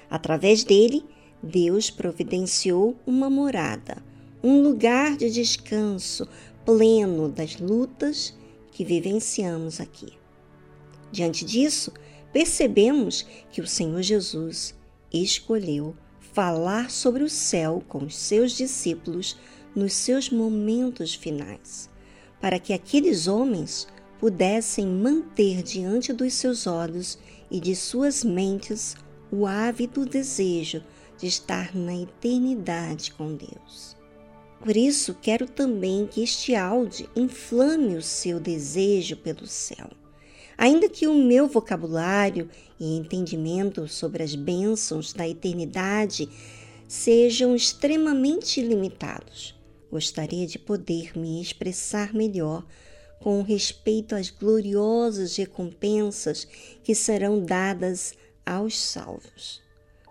Através 0.08 0.64
dele, 0.64 1.04
Deus 1.42 1.90
providenciou 1.90 2.96
uma 3.06 3.30
morada, 3.30 4.02
um 4.42 4.62
lugar 4.62 5.16
de 5.16 5.30
descanso 5.30 6.26
pleno 6.64 7.28
das 7.28 7.58
lutas 7.58 8.36
que 8.72 8.84
vivenciamos 8.84 9.80
aqui. 9.80 10.12
Diante 11.10 11.44
disso, 11.44 11.92
percebemos 12.32 13.26
que 13.50 13.60
o 13.60 13.66
Senhor 13.66 14.02
Jesus 14.02 14.74
escolheu 15.12 15.96
falar 16.32 16.90
sobre 16.90 17.24
o 17.24 17.28
céu 17.28 17.82
com 17.88 18.04
os 18.04 18.16
seus 18.16 18.52
discípulos 18.52 19.36
nos 19.74 19.92
seus 19.92 20.30
momentos 20.30 21.14
finais, 21.14 21.90
para 22.40 22.58
que 22.58 22.72
aqueles 22.72 23.26
homens 23.26 23.86
pudessem 24.18 24.86
manter 24.86 25.62
diante 25.62 26.12
dos 26.12 26.34
seus 26.34 26.66
olhos 26.66 27.18
e 27.50 27.58
de 27.58 27.74
suas 27.74 28.22
mentes 28.22 28.94
o 29.30 29.46
ávido 29.46 30.04
desejo 30.04 30.82
de 31.18 31.26
estar 31.26 31.74
na 31.74 31.94
eternidade 31.94 33.12
com 33.12 33.34
Deus. 33.34 33.96
Por 34.60 34.76
isso, 34.76 35.16
quero 35.22 35.46
também 35.46 36.06
que 36.06 36.22
este 36.22 36.54
áudio 36.54 37.08
inflame 37.16 37.96
o 37.96 38.02
seu 38.02 38.38
desejo 38.38 39.16
pelo 39.16 39.46
céu. 39.46 39.88
Ainda 40.60 40.90
que 40.90 41.06
o 41.06 41.14
meu 41.14 41.48
vocabulário 41.48 42.50
e 42.78 42.94
entendimento 42.94 43.88
sobre 43.88 44.22
as 44.22 44.34
bênçãos 44.34 45.10
da 45.10 45.26
eternidade 45.26 46.28
sejam 46.86 47.56
extremamente 47.56 48.60
limitados, 48.60 49.58
gostaria 49.90 50.46
de 50.46 50.58
poder 50.58 51.16
me 51.16 51.40
expressar 51.40 52.12
melhor 52.12 52.66
com 53.20 53.40
respeito 53.40 54.14
às 54.14 54.28
gloriosas 54.28 55.34
recompensas 55.34 56.46
que 56.84 56.94
serão 56.94 57.42
dadas 57.42 58.12
aos 58.44 58.78
salvos. 58.78 59.62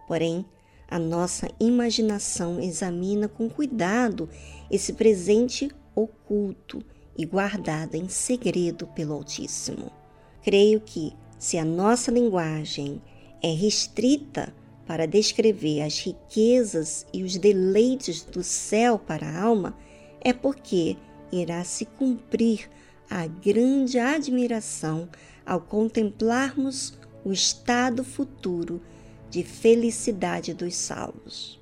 Porém, 0.08 0.44
a 0.88 0.98
nossa 0.98 1.48
imaginação 1.60 2.60
examina 2.60 3.28
com 3.28 3.48
cuidado 3.48 4.28
esse 4.72 4.94
presente 4.94 5.70
oculto 5.94 6.84
e 7.16 7.24
guardado 7.24 7.94
em 7.94 8.10
segredo 8.10 8.88
pelo 8.88 9.14
Altíssimo. 9.14 10.00
Creio 10.44 10.80
que, 10.80 11.14
se 11.38 11.58
a 11.58 11.66
nossa 11.66 12.12
linguagem 12.12 13.02
é 13.42 13.52
restrita 13.52 14.54
para 14.86 15.06
descrever 15.06 15.82
as 15.82 16.00
riquezas 16.00 17.06
e 17.14 17.24
os 17.24 17.38
deleites 17.38 18.24
do 18.24 18.44
céu 18.44 18.98
para 18.98 19.28
a 19.28 19.42
alma, 19.42 19.78
é 20.22 20.34
porque 20.34 20.98
irá 21.32 21.64
se 21.64 21.86
cumprir 21.86 22.70
a 23.10 23.28
grande 23.28 23.98
admiração 24.00 25.10
ao 25.46 25.62
contemplarmos 25.62 26.98
o 27.24 27.32
estado 27.32 28.04
futuro 28.04 28.82
de 29.30 29.44
felicidade 29.44 30.54
dos 30.54 30.76
salvos. 30.76 31.60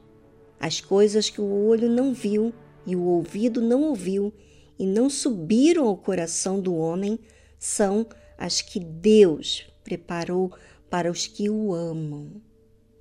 As 0.59 0.81
coisas 0.81 1.29
que 1.29 1.41
o 1.41 1.67
olho 1.67 1.89
não 1.89 2.13
viu 2.13 2.53
e 2.85 2.95
o 2.95 3.03
ouvido 3.03 3.61
não 3.61 3.83
ouviu 3.83 4.33
e 4.79 4.85
não 4.85 5.09
subiram 5.09 5.87
ao 5.87 5.97
coração 5.97 6.59
do 6.59 6.75
homem 6.75 7.19
são 7.59 8.05
as 8.37 8.61
que 8.61 8.79
Deus 8.79 9.65
preparou 9.83 10.51
para 10.89 11.11
os 11.11 11.27
que 11.27 11.49
o 11.49 11.73
amam. 11.73 12.41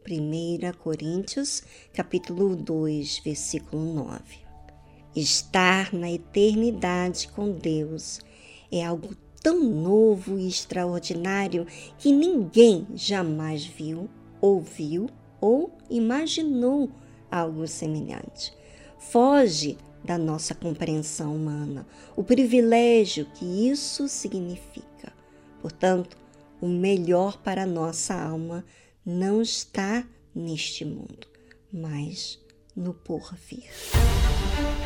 1 0.09 0.73
Coríntios, 0.79 1.63
capítulo 1.93 2.55
2, 2.55 3.21
versículo 3.25 3.95
9. 3.95 4.21
Estar 5.15 5.93
na 5.93 6.11
eternidade 6.11 7.29
com 7.29 7.51
Deus 7.51 8.21
é 8.71 8.85
algo 8.85 9.17
tão 9.43 9.63
novo 9.63 10.39
e 10.39 10.49
extraordinário 10.49 11.67
que 11.99 12.13
ninguém 12.13 12.87
jamais 12.95 13.65
viu, 13.65 14.09
ouviu 14.41 15.09
ou 15.41 15.73
imaginou 15.91 16.91
algo 17.31 17.67
semelhante. 17.67 18.53
Foge 18.99 19.77
da 20.05 20.17
nossa 20.17 20.55
compreensão 20.55 21.35
humana, 21.35 21.87
o 22.15 22.23
privilégio 22.23 23.27
que 23.35 23.69
isso 23.69 24.09
significa. 24.09 25.16
Portanto, 25.67 26.17
o 26.61 26.69
melhor 26.69 27.39
para 27.39 27.65
a 27.65 27.67
nossa 27.67 28.15
alma 28.15 28.65
não 29.05 29.43
está 29.43 30.05
neste 30.33 30.85
mundo, 30.85 31.27
mas 31.73 32.39
no 32.77 32.95
porvir. 32.95 33.69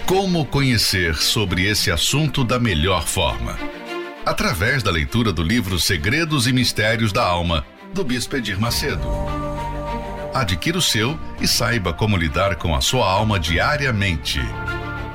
Como 0.07 0.47
conhecer 0.47 1.17
sobre 1.17 1.69
esse 1.69 1.91
assunto 1.91 2.45
da 2.45 2.59
melhor 2.59 3.07
forma? 3.07 3.59
Através 4.25 4.83
da 4.83 4.91
leitura 4.91 5.35
do 5.35 5.43
livro 5.43 5.79
Segredos 5.79 6.47
e 6.47 6.53
Mistérios 6.55 7.13
da 7.13 7.25
Alma, 7.25 7.67
do 7.93 8.03
Bispo 8.03 8.37
Edir 8.37 8.59
Macedo. 8.59 9.07
Adquira 10.33 10.79
o 10.79 10.83
seu 10.83 11.19
e 11.43 11.47
saiba 11.47 11.93
como 11.93 12.17
lidar 12.17 12.57
com 12.57 12.75
a 12.75 12.81
sua 12.81 13.07
alma 13.07 13.39
diariamente. 13.39 14.41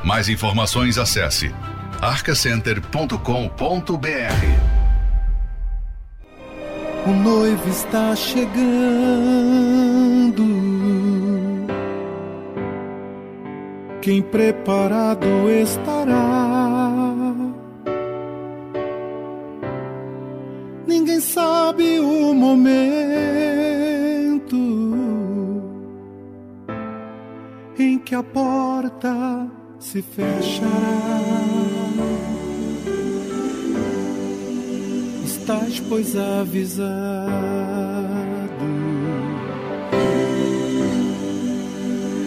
Mais 0.03 0.29
informações 0.29 0.99
acesse 0.99 1.51
arcacenter.com.br. 1.99 4.74
O 7.07 7.11
noivo 7.11 7.69
está 7.69 8.15
chegando. 8.15 8.55
Quem 14.01 14.23
preparado 14.23 15.27
estará. 15.49 17.33
Ninguém 20.87 21.19
sabe 21.19 21.99
o 21.99 22.33
momento 22.33 22.95
em 27.77 27.99
que 27.99 28.15
a 28.15 28.23
porta 28.23 29.47
se 29.79 30.01
fechará. 30.01 30.65
Estás, 35.45 35.79
pois, 35.87 36.17
avisado. 36.17 37.05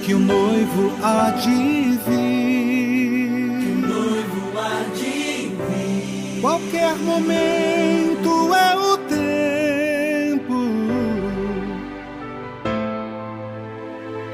Que 0.05 0.15
o 0.15 0.19
noivo 0.21 0.93
há 1.03 1.31
de 1.31 1.99
vir. 2.07 3.59
Que 3.61 3.71
o 3.71 3.89
noivo 3.89 4.59
há 4.59 4.85
de 4.95 5.49
vir. 5.49 6.41
Qualquer 6.41 6.95
momento 6.99 8.55
é 8.55 8.77
o 8.77 8.97
tempo 9.09 10.55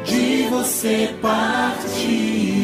de 0.05 0.47
você 0.51 1.15
partir. 1.23 2.64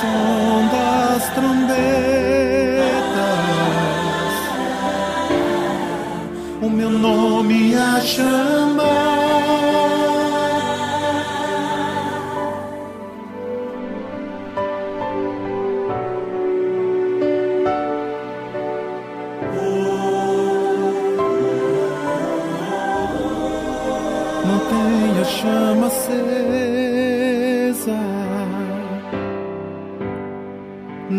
som 0.00 0.68
das 0.68 1.28
trombetas, 1.30 1.76
o 6.62 6.68
meu 6.68 6.90
nome 6.90 7.74
a 7.74 8.00
chamar. 8.00 9.15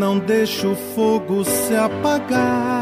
Não 0.07 0.19
deixe 0.19 0.65
o 0.65 0.73
fogo 0.73 1.43
se 1.43 1.75
apagar. 1.75 2.76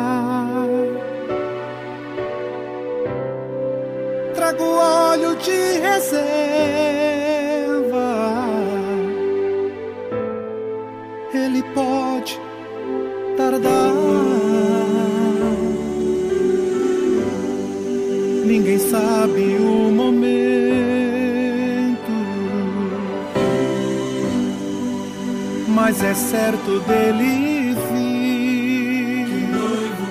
Vir. 26.88 27.16
noivo. 29.52 30.06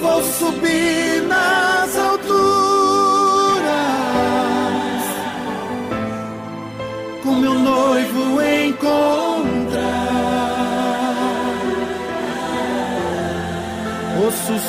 Vou 0.00 0.22
subir 0.22 1.01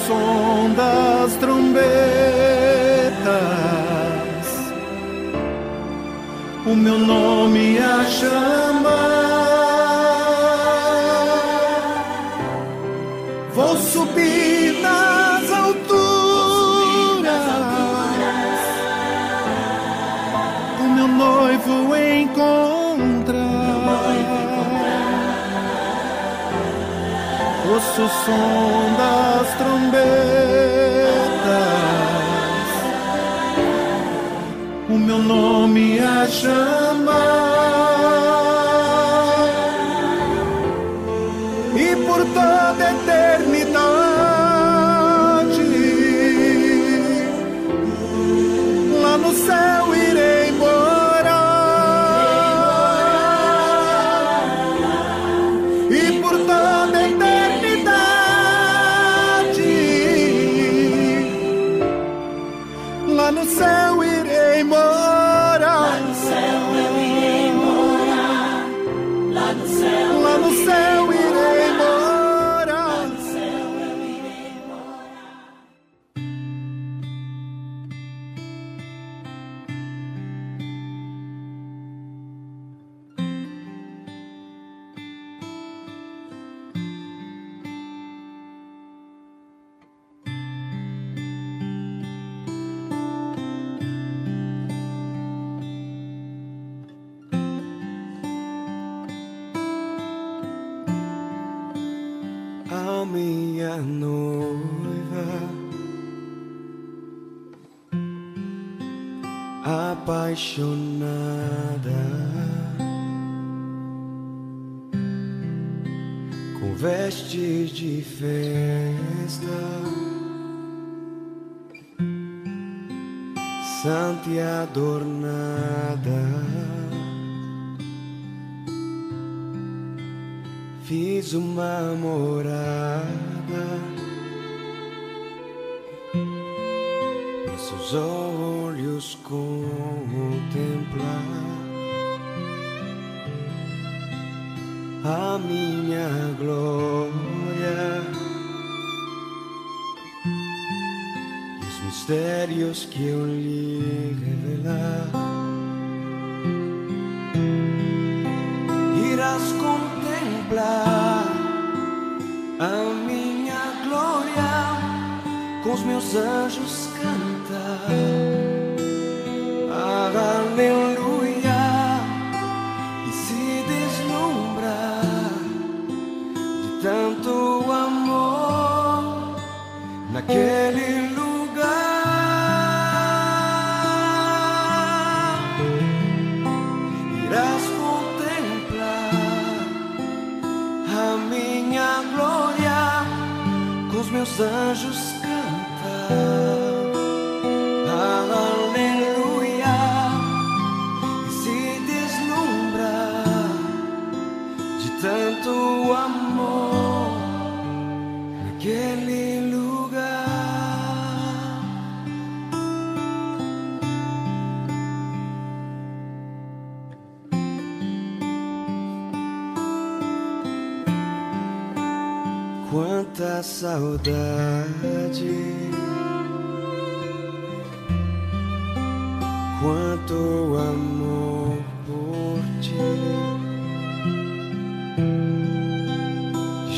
som 0.07 0.73
das 0.75 1.35
trombetas, 1.37 1.83
o 6.65 6.75
meu 6.75 6.99
nome 6.99 7.77
a 7.79 8.03
chamar. 8.05 9.22
Ouço 27.93 28.05
o 28.05 28.09
som 28.09 28.95
das 28.97 29.53
trombetas, 29.53 30.01
o 34.89 34.97
meu 34.97 35.19
nome 35.19 35.99
a 35.99 36.25
chamar. 36.25 36.92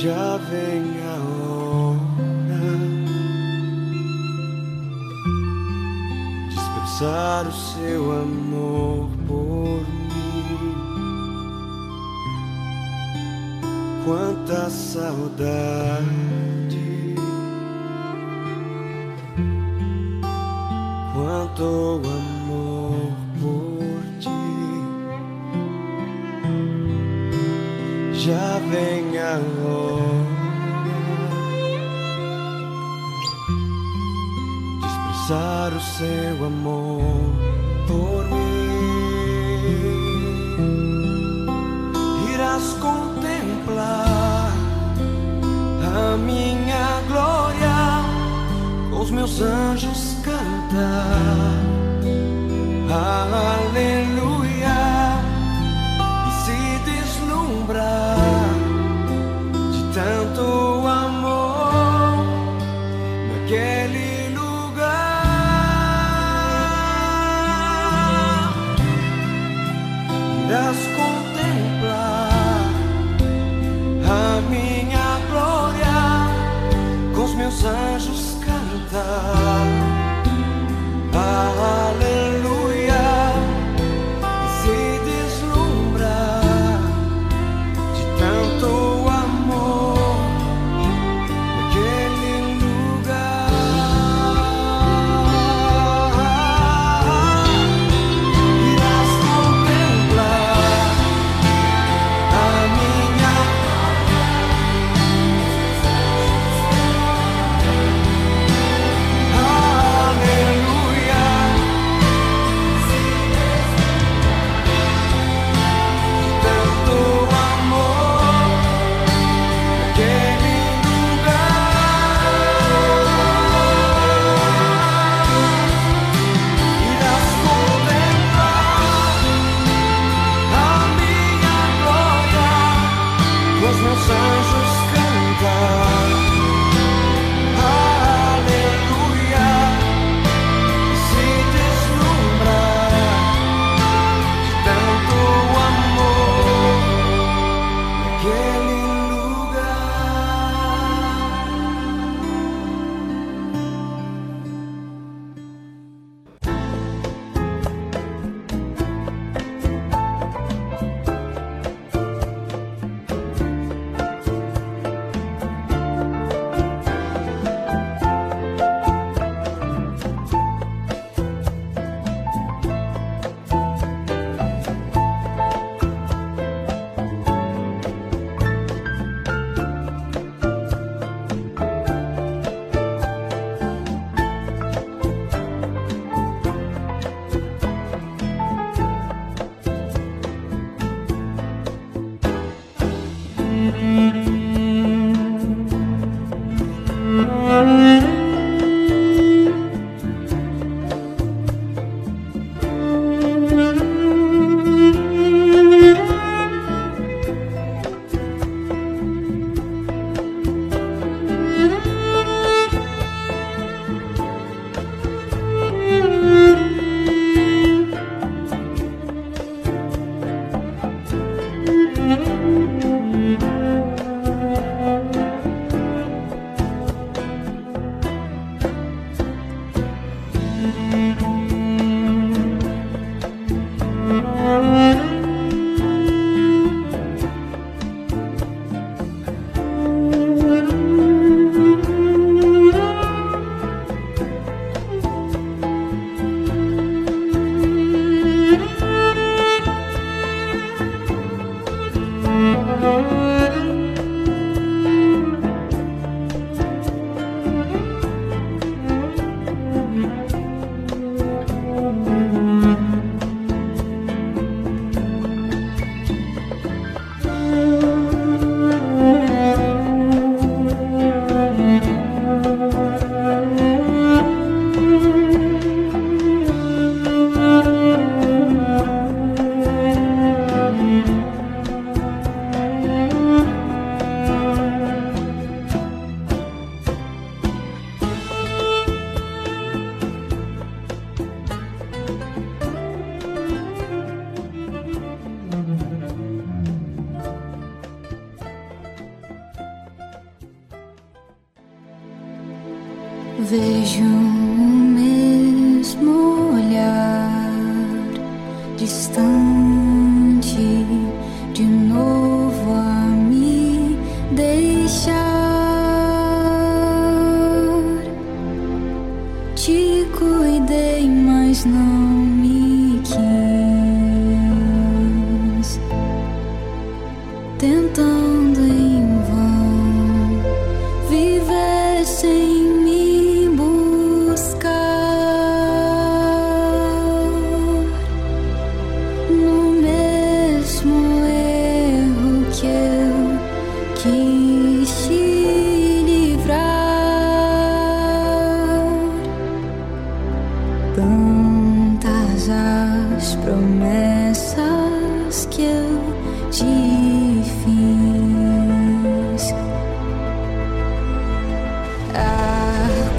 já 0.05 0.37
vem 0.37 0.83
a 1.01 1.15
hora 1.41 1.97
de 6.47 6.55
expressar 6.55 7.47
o 7.47 7.51
seu 7.51 8.11
amor 8.11 9.09
por 9.27 9.81
mim. 9.89 10.75
Quanta 14.05 14.69
saudade, 14.69 16.05
quanto 21.15 22.01
amor 22.05 23.11
por 23.41 24.03
ti. 24.19 24.29
Já 28.13 28.59
vem 28.69 29.17
a 29.17 29.39
hora. 29.39 29.64
Lançar 35.27 35.73
o 35.73 35.81
seu 35.81 36.45
amor 36.45 37.01
por 37.87 38.25
mim. 38.29 39.55
Irás 42.31 42.73
contemplar 42.73 44.51
a 45.81 46.17
minha 46.17 47.01
glória, 47.07 48.03
com 48.91 48.99
os 48.99 49.09
meus 49.09 49.41
anjos 49.41 50.15
cantar. 50.23 51.57
Aleluia. 52.91 54.24
anjos 77.65 78.37
cantar. 78.45 79.74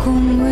con 0.06 0.45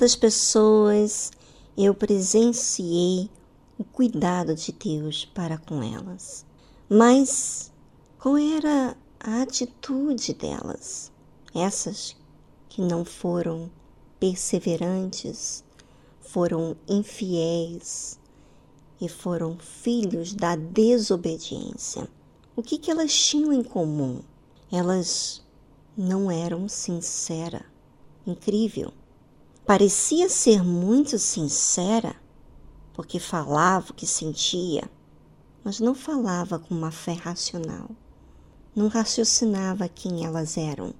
quantas 0.00 0.16
pessoas 0.16 1.30
eu 1.76 1.94
presenciei 1.94 3.28
o 3.78 3.84
cuidado 3.84 4.54
de 4.54 4.72
Deus 4.72 5.26
para 5.26 5.58
com 5.58 5.82
elas. 5.82 6.46
Mas 6.88 7.70
qual 8.18 8.38
era 8.38 8.96
a 9.20 9.42
atitude 9.42 10.32
delas? 10.32 11.12
Essas 11.54 12.16
que 12.70 12.80
não 12.80 13.04
foram 13.04 13.70
perseverantes, 14.18 15.62
foram 16.18 16.74
infiéis 16.88 18.18
e 18.98 19.06
foram 19.06 19.58
filhos 19.58 20.32
da 20.32 20.56
desobediência. 20.56 22.08
O 22.56 22.62
que, 22.62 22.78
que 22.78 22.90
elas 22.90 23.12
tinham 23.12 23.52
em 23.52 23.62
comum? 23.62 24.22
Elas 24.72 25.42
não 25.94 26.30
eram 26.30 26.70
sinceras. 26.70 27.64
Incrível. 28.26 28.94
Parecia 29.66 30.28
ser 30.28 30.64
muito 30.64 31.18
sincera, 31.18 32.16
porque 32.92 33.20
falava 33.20 33.90
o 33.90 33.94
que 33.94 34.06
sentia, 34.06 34.90
mas 35.62 35.78
não 35.78 35.94
falava 35.94 36.58
com 36.58 36.74
uma 36.74 36.90
fé 36.90 37.12
racional. 37.12 37.90
Não 38.74 38.88
raciocinava 38.88 39.88
quem 39.88 40.24
elas 40.24 40.56
eram, 40.56 40.94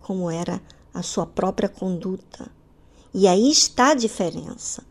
como 0.00 0.30
era 0.30 0.60
a 0.92 1.02
sua 1.02 1.26
própria 1.26 1.68
conduta. 1.68 2.50
E 3.12 3.26
aí 3.26 3.50
está 3.50 3.90
a 3.90 3.94
diferença 3.94 4.84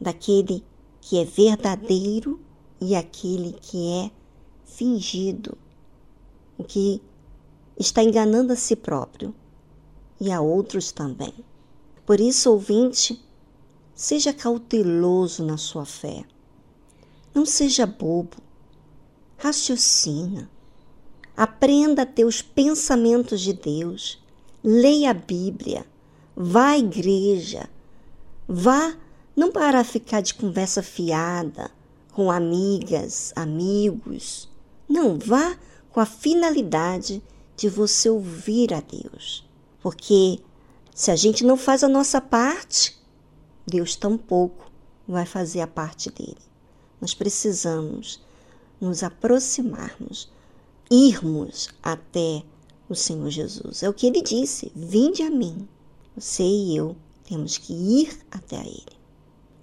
daquele 0.00 0.64
que 1.00 1.18
é 1.18 1.24
verdadeiro 1.24 2.40
e 2.80 2.96
aquele 2.96 3.52
que 3.52 3.92
é 3.92 4.10
fingido, 4.64 5.56
o 6.58 6.64
que 6.64 7.00
está 7.78 8.02
enganando 8.02 8.52
a 8.52 8.56
si 8.56 8.74
próprio 8.74 9.34
e 10.20 10.32
a 10.32 10.40
outros 10.40 10.92
também. 10.92 11.34
Por 12.04 12.20
isso, 12.20 12.50
ouvinte, 12.50 13.22
seja 13.94 14.32
cauteloso 14.32 15.44
na 15.44 15.56
sua 15.56 15.84
fé. 15.84 16.24
Não 17.34 17.46
seja 17.46 17.86
bobo. 17.86 18.36
Raciocina. 19.38 20.50
Aprenda 21.36 22.02
a 22.02 22.06
ter 22.06 22.24
os 22.24 22.42
pensamentos 22.42 23.40
de 23.40 23.52
Deus. 23.52 24.22
Leia 24.62 25.10
a 25.10 25.14
Bíblia. 25.14 25.86
Vá 26.36 26.70
à 26.70 26.78
igreja. 26.78 27.68
Vá 28.46 28.96
não 29.34 29.50
para 29.50 29.82
ficar 29.82 30.20
de 30.20 30.34
conversa 30.34 30.82
fiada 30.82 31.70
com 32.12 32.30
amigas, 32.30 33.32
amigos. 33.34 34.48
Não, 34.88 35.18
vá 35.18 35.56
com 35.90 36.00
a 36.00 36.06
finalidade 36.06 37.22
de 37.56 37.68
você 37.68 38.10
ouvir 38.10 38.74
a 38.74 38.80
Deus. 38.80 39.48
Porque 39.80 40.40
se 40.94 41.10
a 41.10 41.16
gente 41.16 41.44
não 41.44 41.56
faz 41.56 41.82
a 41.82 41.88
nossa 41.88 42.20
parte, 42.20 43.00
Deus 43.66 43.96
tampouco 43.96 44.70
vai 45.08 45.26
fazer 45.26 45.60
a 45.60 45.66
parte 45.66 46.10
dele. 46.10 46.38
Nós 47.00 47.14
precisamos 47.14 48.20
nos 48.80 49.02
aproximarmos, 49.02 50.30
irmos 50.90 51.70
até 51.82 52.42
o 52.88 52.94
Senhor 52.94 53.30
Jesus. 53.30 53.82
É 53.82 53.88
o 53.88 53.94
que 53.94 54.06
ele 54.06 54.22
disse: 54.22 54.70
Vinde 54.74 55.22
a 55.22 55.30
mim. 55.30 55.66
Você 56.16 56.42
e 56.42 56.76
eu 56.76 56.94
temos 57.24 57.56
que 57.56 57.72
ir 57.72 58.20
até 58.30 58.58
a 58.58 58.64
ele. 58.64 59.02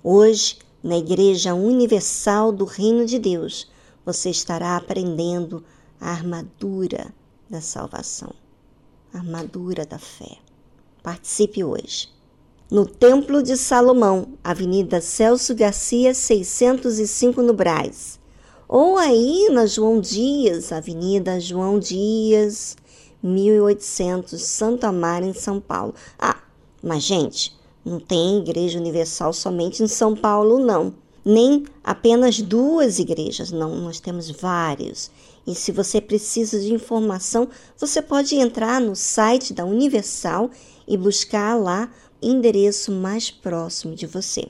Hoje, 0.03 0.57
na 0.81 0.97
Igreja 0.97 1.53
Universal 1.53 2.51
do 2.51 2.65
Reino 2.65 3.05
de 3.05 3.19
Deus, 3.19 3.69
você 4.03 4.29
estará 4.29 4.75
aprendendo 4.75 5.63
a 6.01 6.09
armadura 6.09 7.13
da 7.49 7.61
salvação, 7.61 8.33
a 9.13 9.17
armadura 9.19 9.85
da 9.85 9.99
fé. 9.99 10.37
Participe 11.01 11.63
hoje. 11.63 12.09
No 12.69 12.85
Templo 12.85 13.41
de 13.41 13.57
Salomão, 13.57 14.33
Avenida 14.43 15.01
Celso 15.01 15.55
Garcia, 15.55 16.13
605 16.13 17.41
no 17.41 17.53
Braz. 17.53 18.19
Ou 18.67 18.97
aí 18.97 19.47
na 19.49 19.65
João 19.65 19.99
Dias, 19.99 20.71
Avenida 20.71 21.39
João 21.39 21.79
Dias, 21.79 22.77
1800, 23.23 24.39
Santo 24.41 24.85
Amaro, 24.85 25.25
em 25.25 25.33
São 25.33 25.59
Paulo. 25.59 25.95
Ah, 26.19 26.37
mas 26.83 27.01
gente, 27.03 27.57
não 27.83 27.99
tem 27.99 28.39
Igreja 28.39 28.77
Universal 28.77 29.33
somente 29.33 29.81
em 29.81 29.87
São 29.87 30.15
Paulo, 30.15 30.59
não. 30.59 30.93
nem 31.25 31.65
apenas 31.83 32.39
duas 32.41 32.99
igrejas, 32.99 33.51
não, 33.51 33.75
nós 33.77 33.99
temos 33.99 34.29
vários. 34.29 35.09
E 35.45 35.55
se 35.55 35.71
você 35.71 35.99
precisa 35.99 36.59
de 36.59 36.73
informação, 36.73 37.49
você 37.77 38.01
pode 38.01 38.35
entrar 38.35 38.79
no 38.79 38.95
site 38.95 39.53
da 39.53 39.65
Universal 39.65 40.51
e 40.89 40.97
buscar 40.97 41.55
lá 41.55 41.89
o 42.21 42.25
endereço 42.25 42.91
mais 42.91 43.31
próximo 43.31 43.95
de 43.95 44.05
você. 44.05 44.49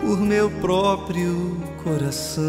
por 0.00 0.20
meu 0.20 0.50
próprio 0.60 1.56
coração. 1.82 2.44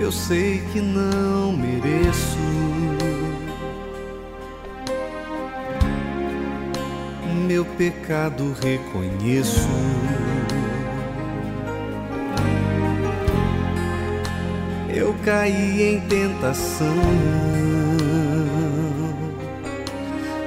Eu 0.00 0.10
sei 0.10 0.62
que 0.72 0.80
não 0.80 1.52
mereço. 1.52 2.59
Meu 7.50 7.64
pecado 7.64 8.54
reconheço. 8.62 9.68
Eu 14.88 15.12
caí 15.24 15.82
em 15.82 16.00
tentação, 16.02 16.94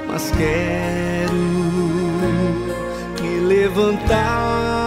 mas 0.08 0.30
quero 0.30 1.34
me 3.20 3.38
levantar. 3.48 4.83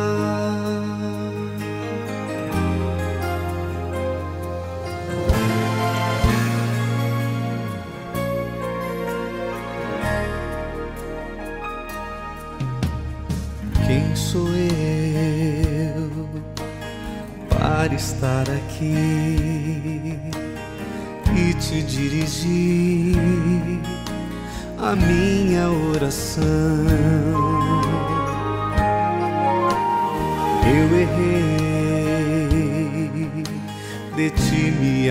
Quem 13.86 14.16
sou 14.16 14.48
eu 14.48 16.28
para 17.48 17.94
estar 17.94 18.50
aqui 18.50 20.18
e 21.36 21.54
te 21.54 21.82
dirigir 21.82 23.16
a 24.76 24.96
minha 24.96 25.70
oração? 25.70 26.75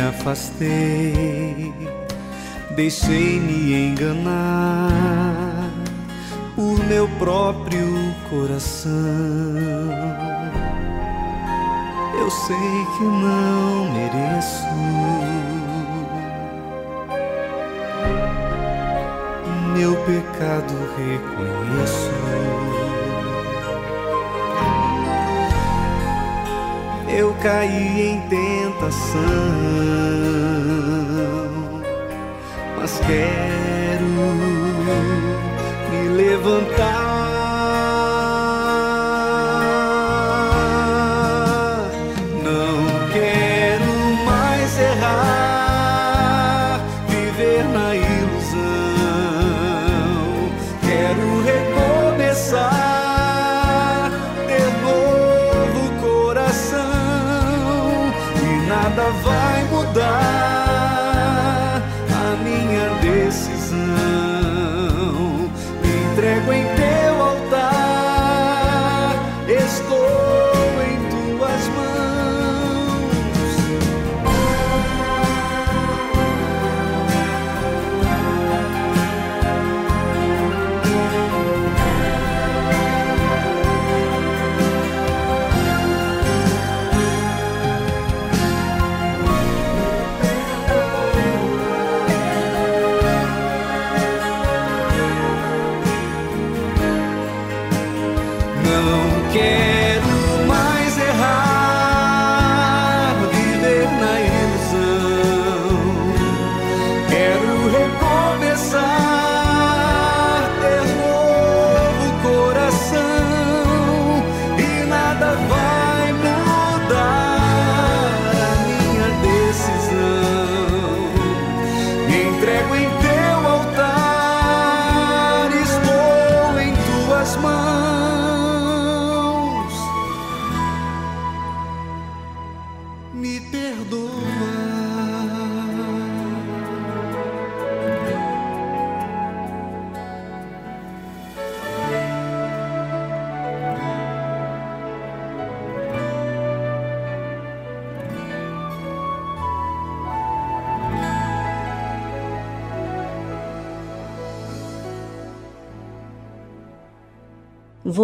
Afastei, 0.10 1.73
deixei-me 2.76 3.73
enganar 3.73 5.69
por 6.56 6.80
meu 6.86 7.07
próprio 7.19 8.14
coração. 8.30 8.91
Eu 12.19 12.30
sei 12.32 12.86
que 12.98 13.03
não 13.03 13.91
mereço. 13.94 14.65
Meu 19.76 19.95
pecado 20.06 20.73
reconheço. 20.98 22.05
Caí 27.41 28.12
em 28.12 28.22
tentação, 28.30 29.20
mas 32.78 32.99
quero 32.99 34.06
me 35.91 36.07
levantar. 36.10 37.05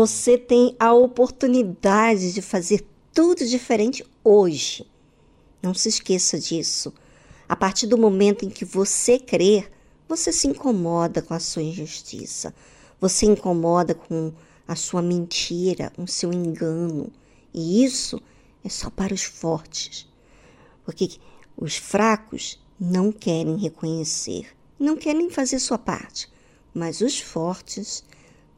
Você 0.02 0.36
tem 0.36 0.76
a 0.80 0.92
oportunidade 0.92 2.34
de 2.34 2.42
fazer 2.42 2.84
tudo 3.14 3.46
diferente 3.46 4.04
hoje. 4.24 4.90
Não 5.62 5.76
se 5.76 5.90
esqueça 5.90 6.40
disso. 6.40 6.92
A 7.48 7.56
partir 7.56 7.86
do 7.86 8.00
momento 8.00 8.44
em 8.44 8.50
que 8.50 8.66
você 8.66 9.20
crer, 9.20 9.72
você 10.10 10.32
se 10.32 10.48
incomoda 10.48 11.22
com 11.22 11.36
a 11.36 11.40
sua 11.40 11.62
injustiça. 11.62 12.52
Você 13.00 13.28
incomoda 13.28 13.94
com 13.94 14.34
a 14.68 14.76
sua 14.76 15.04
mentira, 15.04 15.92
com 15.96 16.06
o 16.06 16.08
seu 16.08 16.34
engano. 16.34 17.14
E 17.54 17.86
isso 17.86 18.20
é 18.66 18.70
só 18.70 18.90
para 18.90 19.14
os 19.14 19.22
fortes. 19.22 20.08
Porque 20.84 21.12
os 21.56 21.78
fracos 21.78 22.60
não 22.80 23.12
querem 23.12 23.56
reconhecer, 23.56 24.48
não 24.80 24.98
querem 24.98 25.30
fazer 25.30 25.60
sua 25.60 25.78
parte. 25.78 26.28
Mas 26.74 27.02
os 27.02 27.20
fortes 27.20 28.04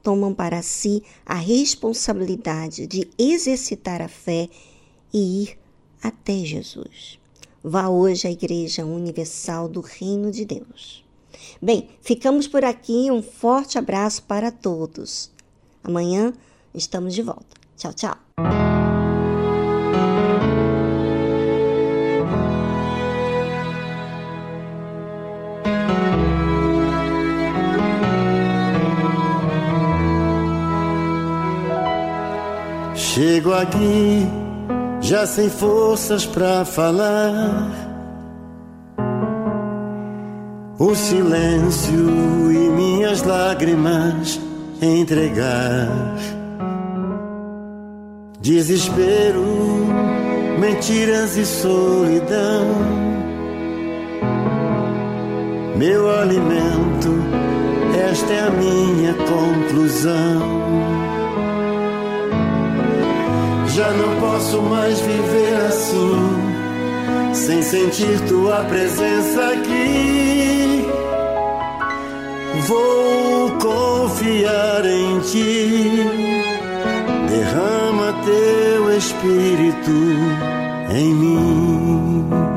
tomam 0.03 0.33
para 0.33 0.61
si 0.61 1.01
a 1.25 1.35
responsabilidade 1.35 2.85
de 2.85 3.09
exercitar 3.17 4.01
a 4.01 4.09
fé 4.09 4.49
e 5.13 5.43
ir 5.43 5.57
até 6.03 6.35
Jesus. 6.39 7.17
Vá 7.63 7.87
hoje 7.87 8.27
à 8.27 8.31
Igreja 8.31 8.85
Universal 8.85 9.69
do 9.69 9.79
Reino 9.79 10.29
de 10.29 10.43
Deus. 10.43 11.03
Bem, 11.61 11.87
ficamos 12.01 12.45
por 12.45 12.65
aqui. 12.65 13.09
Um 13.09 13.23
forte 13.23 13.77
abraço 13.77 14.23
para 14.23 14.51
todos. 14.51 15.31
Amanhã 15.81 16.33
estamos 16.73 17.13
de 17.13 17.21
volta. 17.21 17.55
Tchau, 17.77 17.93
tchau. 17.93 18.72
Chego 33.43 33.55
aqui 33.55 34.25
já 35.01 35.27
sem 35.27 35.49
forças 35.49 36.25
para 36.25 36.63
falar. 36.63 37.69
O 40.79 40.95
silêncio 40.95 42.49
e 42.53 42.69
minhas 42.69 43.21
lágrimas 43.21 44.39
entregar. 44.81 45.89
Desespero, 48.39 49.43
mentiras 50.57 51.35
e 51.35 51.45
solidão. 51.45 52.65
Meu 55.75 56.09
alimento, 56.09 57.11
esta 58.09 58.31
é 58.31 58.39
a 58.39 58.51
minha 58.51 59.13
conclusão. 59.15 61.02
Já 63.75 63.89
não 63.89 64.19
posso 64.19 64.61
mais 64.61 64.99
viver 65.01 65.55
assim, 65.65 67.33
sem 67.33 67.59
sentir 67.63 68.19
tua 68.27 68.63
presença 68.65 69.47
aqui. 69.47 70.85
Vou 72.67 73.49
confiar 73.53 74.85
em 74.85 75.19
ti, 75.21 76.05
derrama 77.27 78.13
teu 78.23 78.95
espírito 78.95 79.91
em 80.91 81.13
mim. 81.15 82.52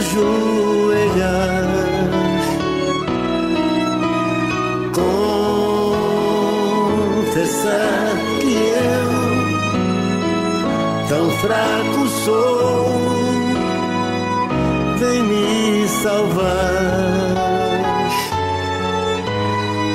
Ajoelhar. 0.00 1.68
Confessar 7.22 8.16
que 8.40 8.54
eu, 8.88 9.10
tão 11.08 11.30
fraco 11.42 12.08
sou, 12.24 12.86
vem 14.98 15.22
me 15.22 15.88
salvar. 15.88 17.40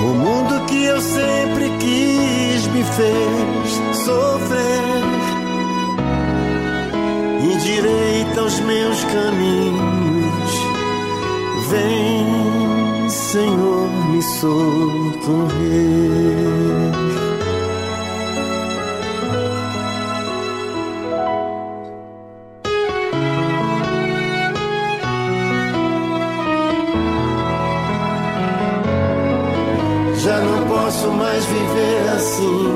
O 0.02 0.08
mundo 0.14 0.66
que 0.68 0.86
eu 0.86 1.02
sempre 1.02 1.70
quis 1.80 2.68
me 2.68 2.84
fez 2.84 3.82
sofrer 4.06 4.86
endireita 7.56 8.44
os 8.44 8.60
meus 8.62 9.04
caminhos. 9.06 9.95
Vem, 11.70 13.10
Senhor, 13.10 13.90
me 14.12 14.22
socorrer. 14.22 15.56
Já 30.24 30.40
não 30.40 30.68
posso 30.68 31.08
mais 31.12 31.46
viver 31.46 32.10
assim, 32.16 32.74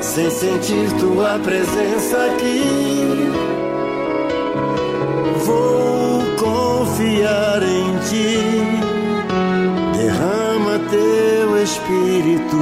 sem 0.00 0.30
sentir 0.30 0.92
tua 1.00 1.38
presença 1.40 2.16
aqui. 2.26 2.62
Vou 5.44 5.91
espírito 11.72 12.61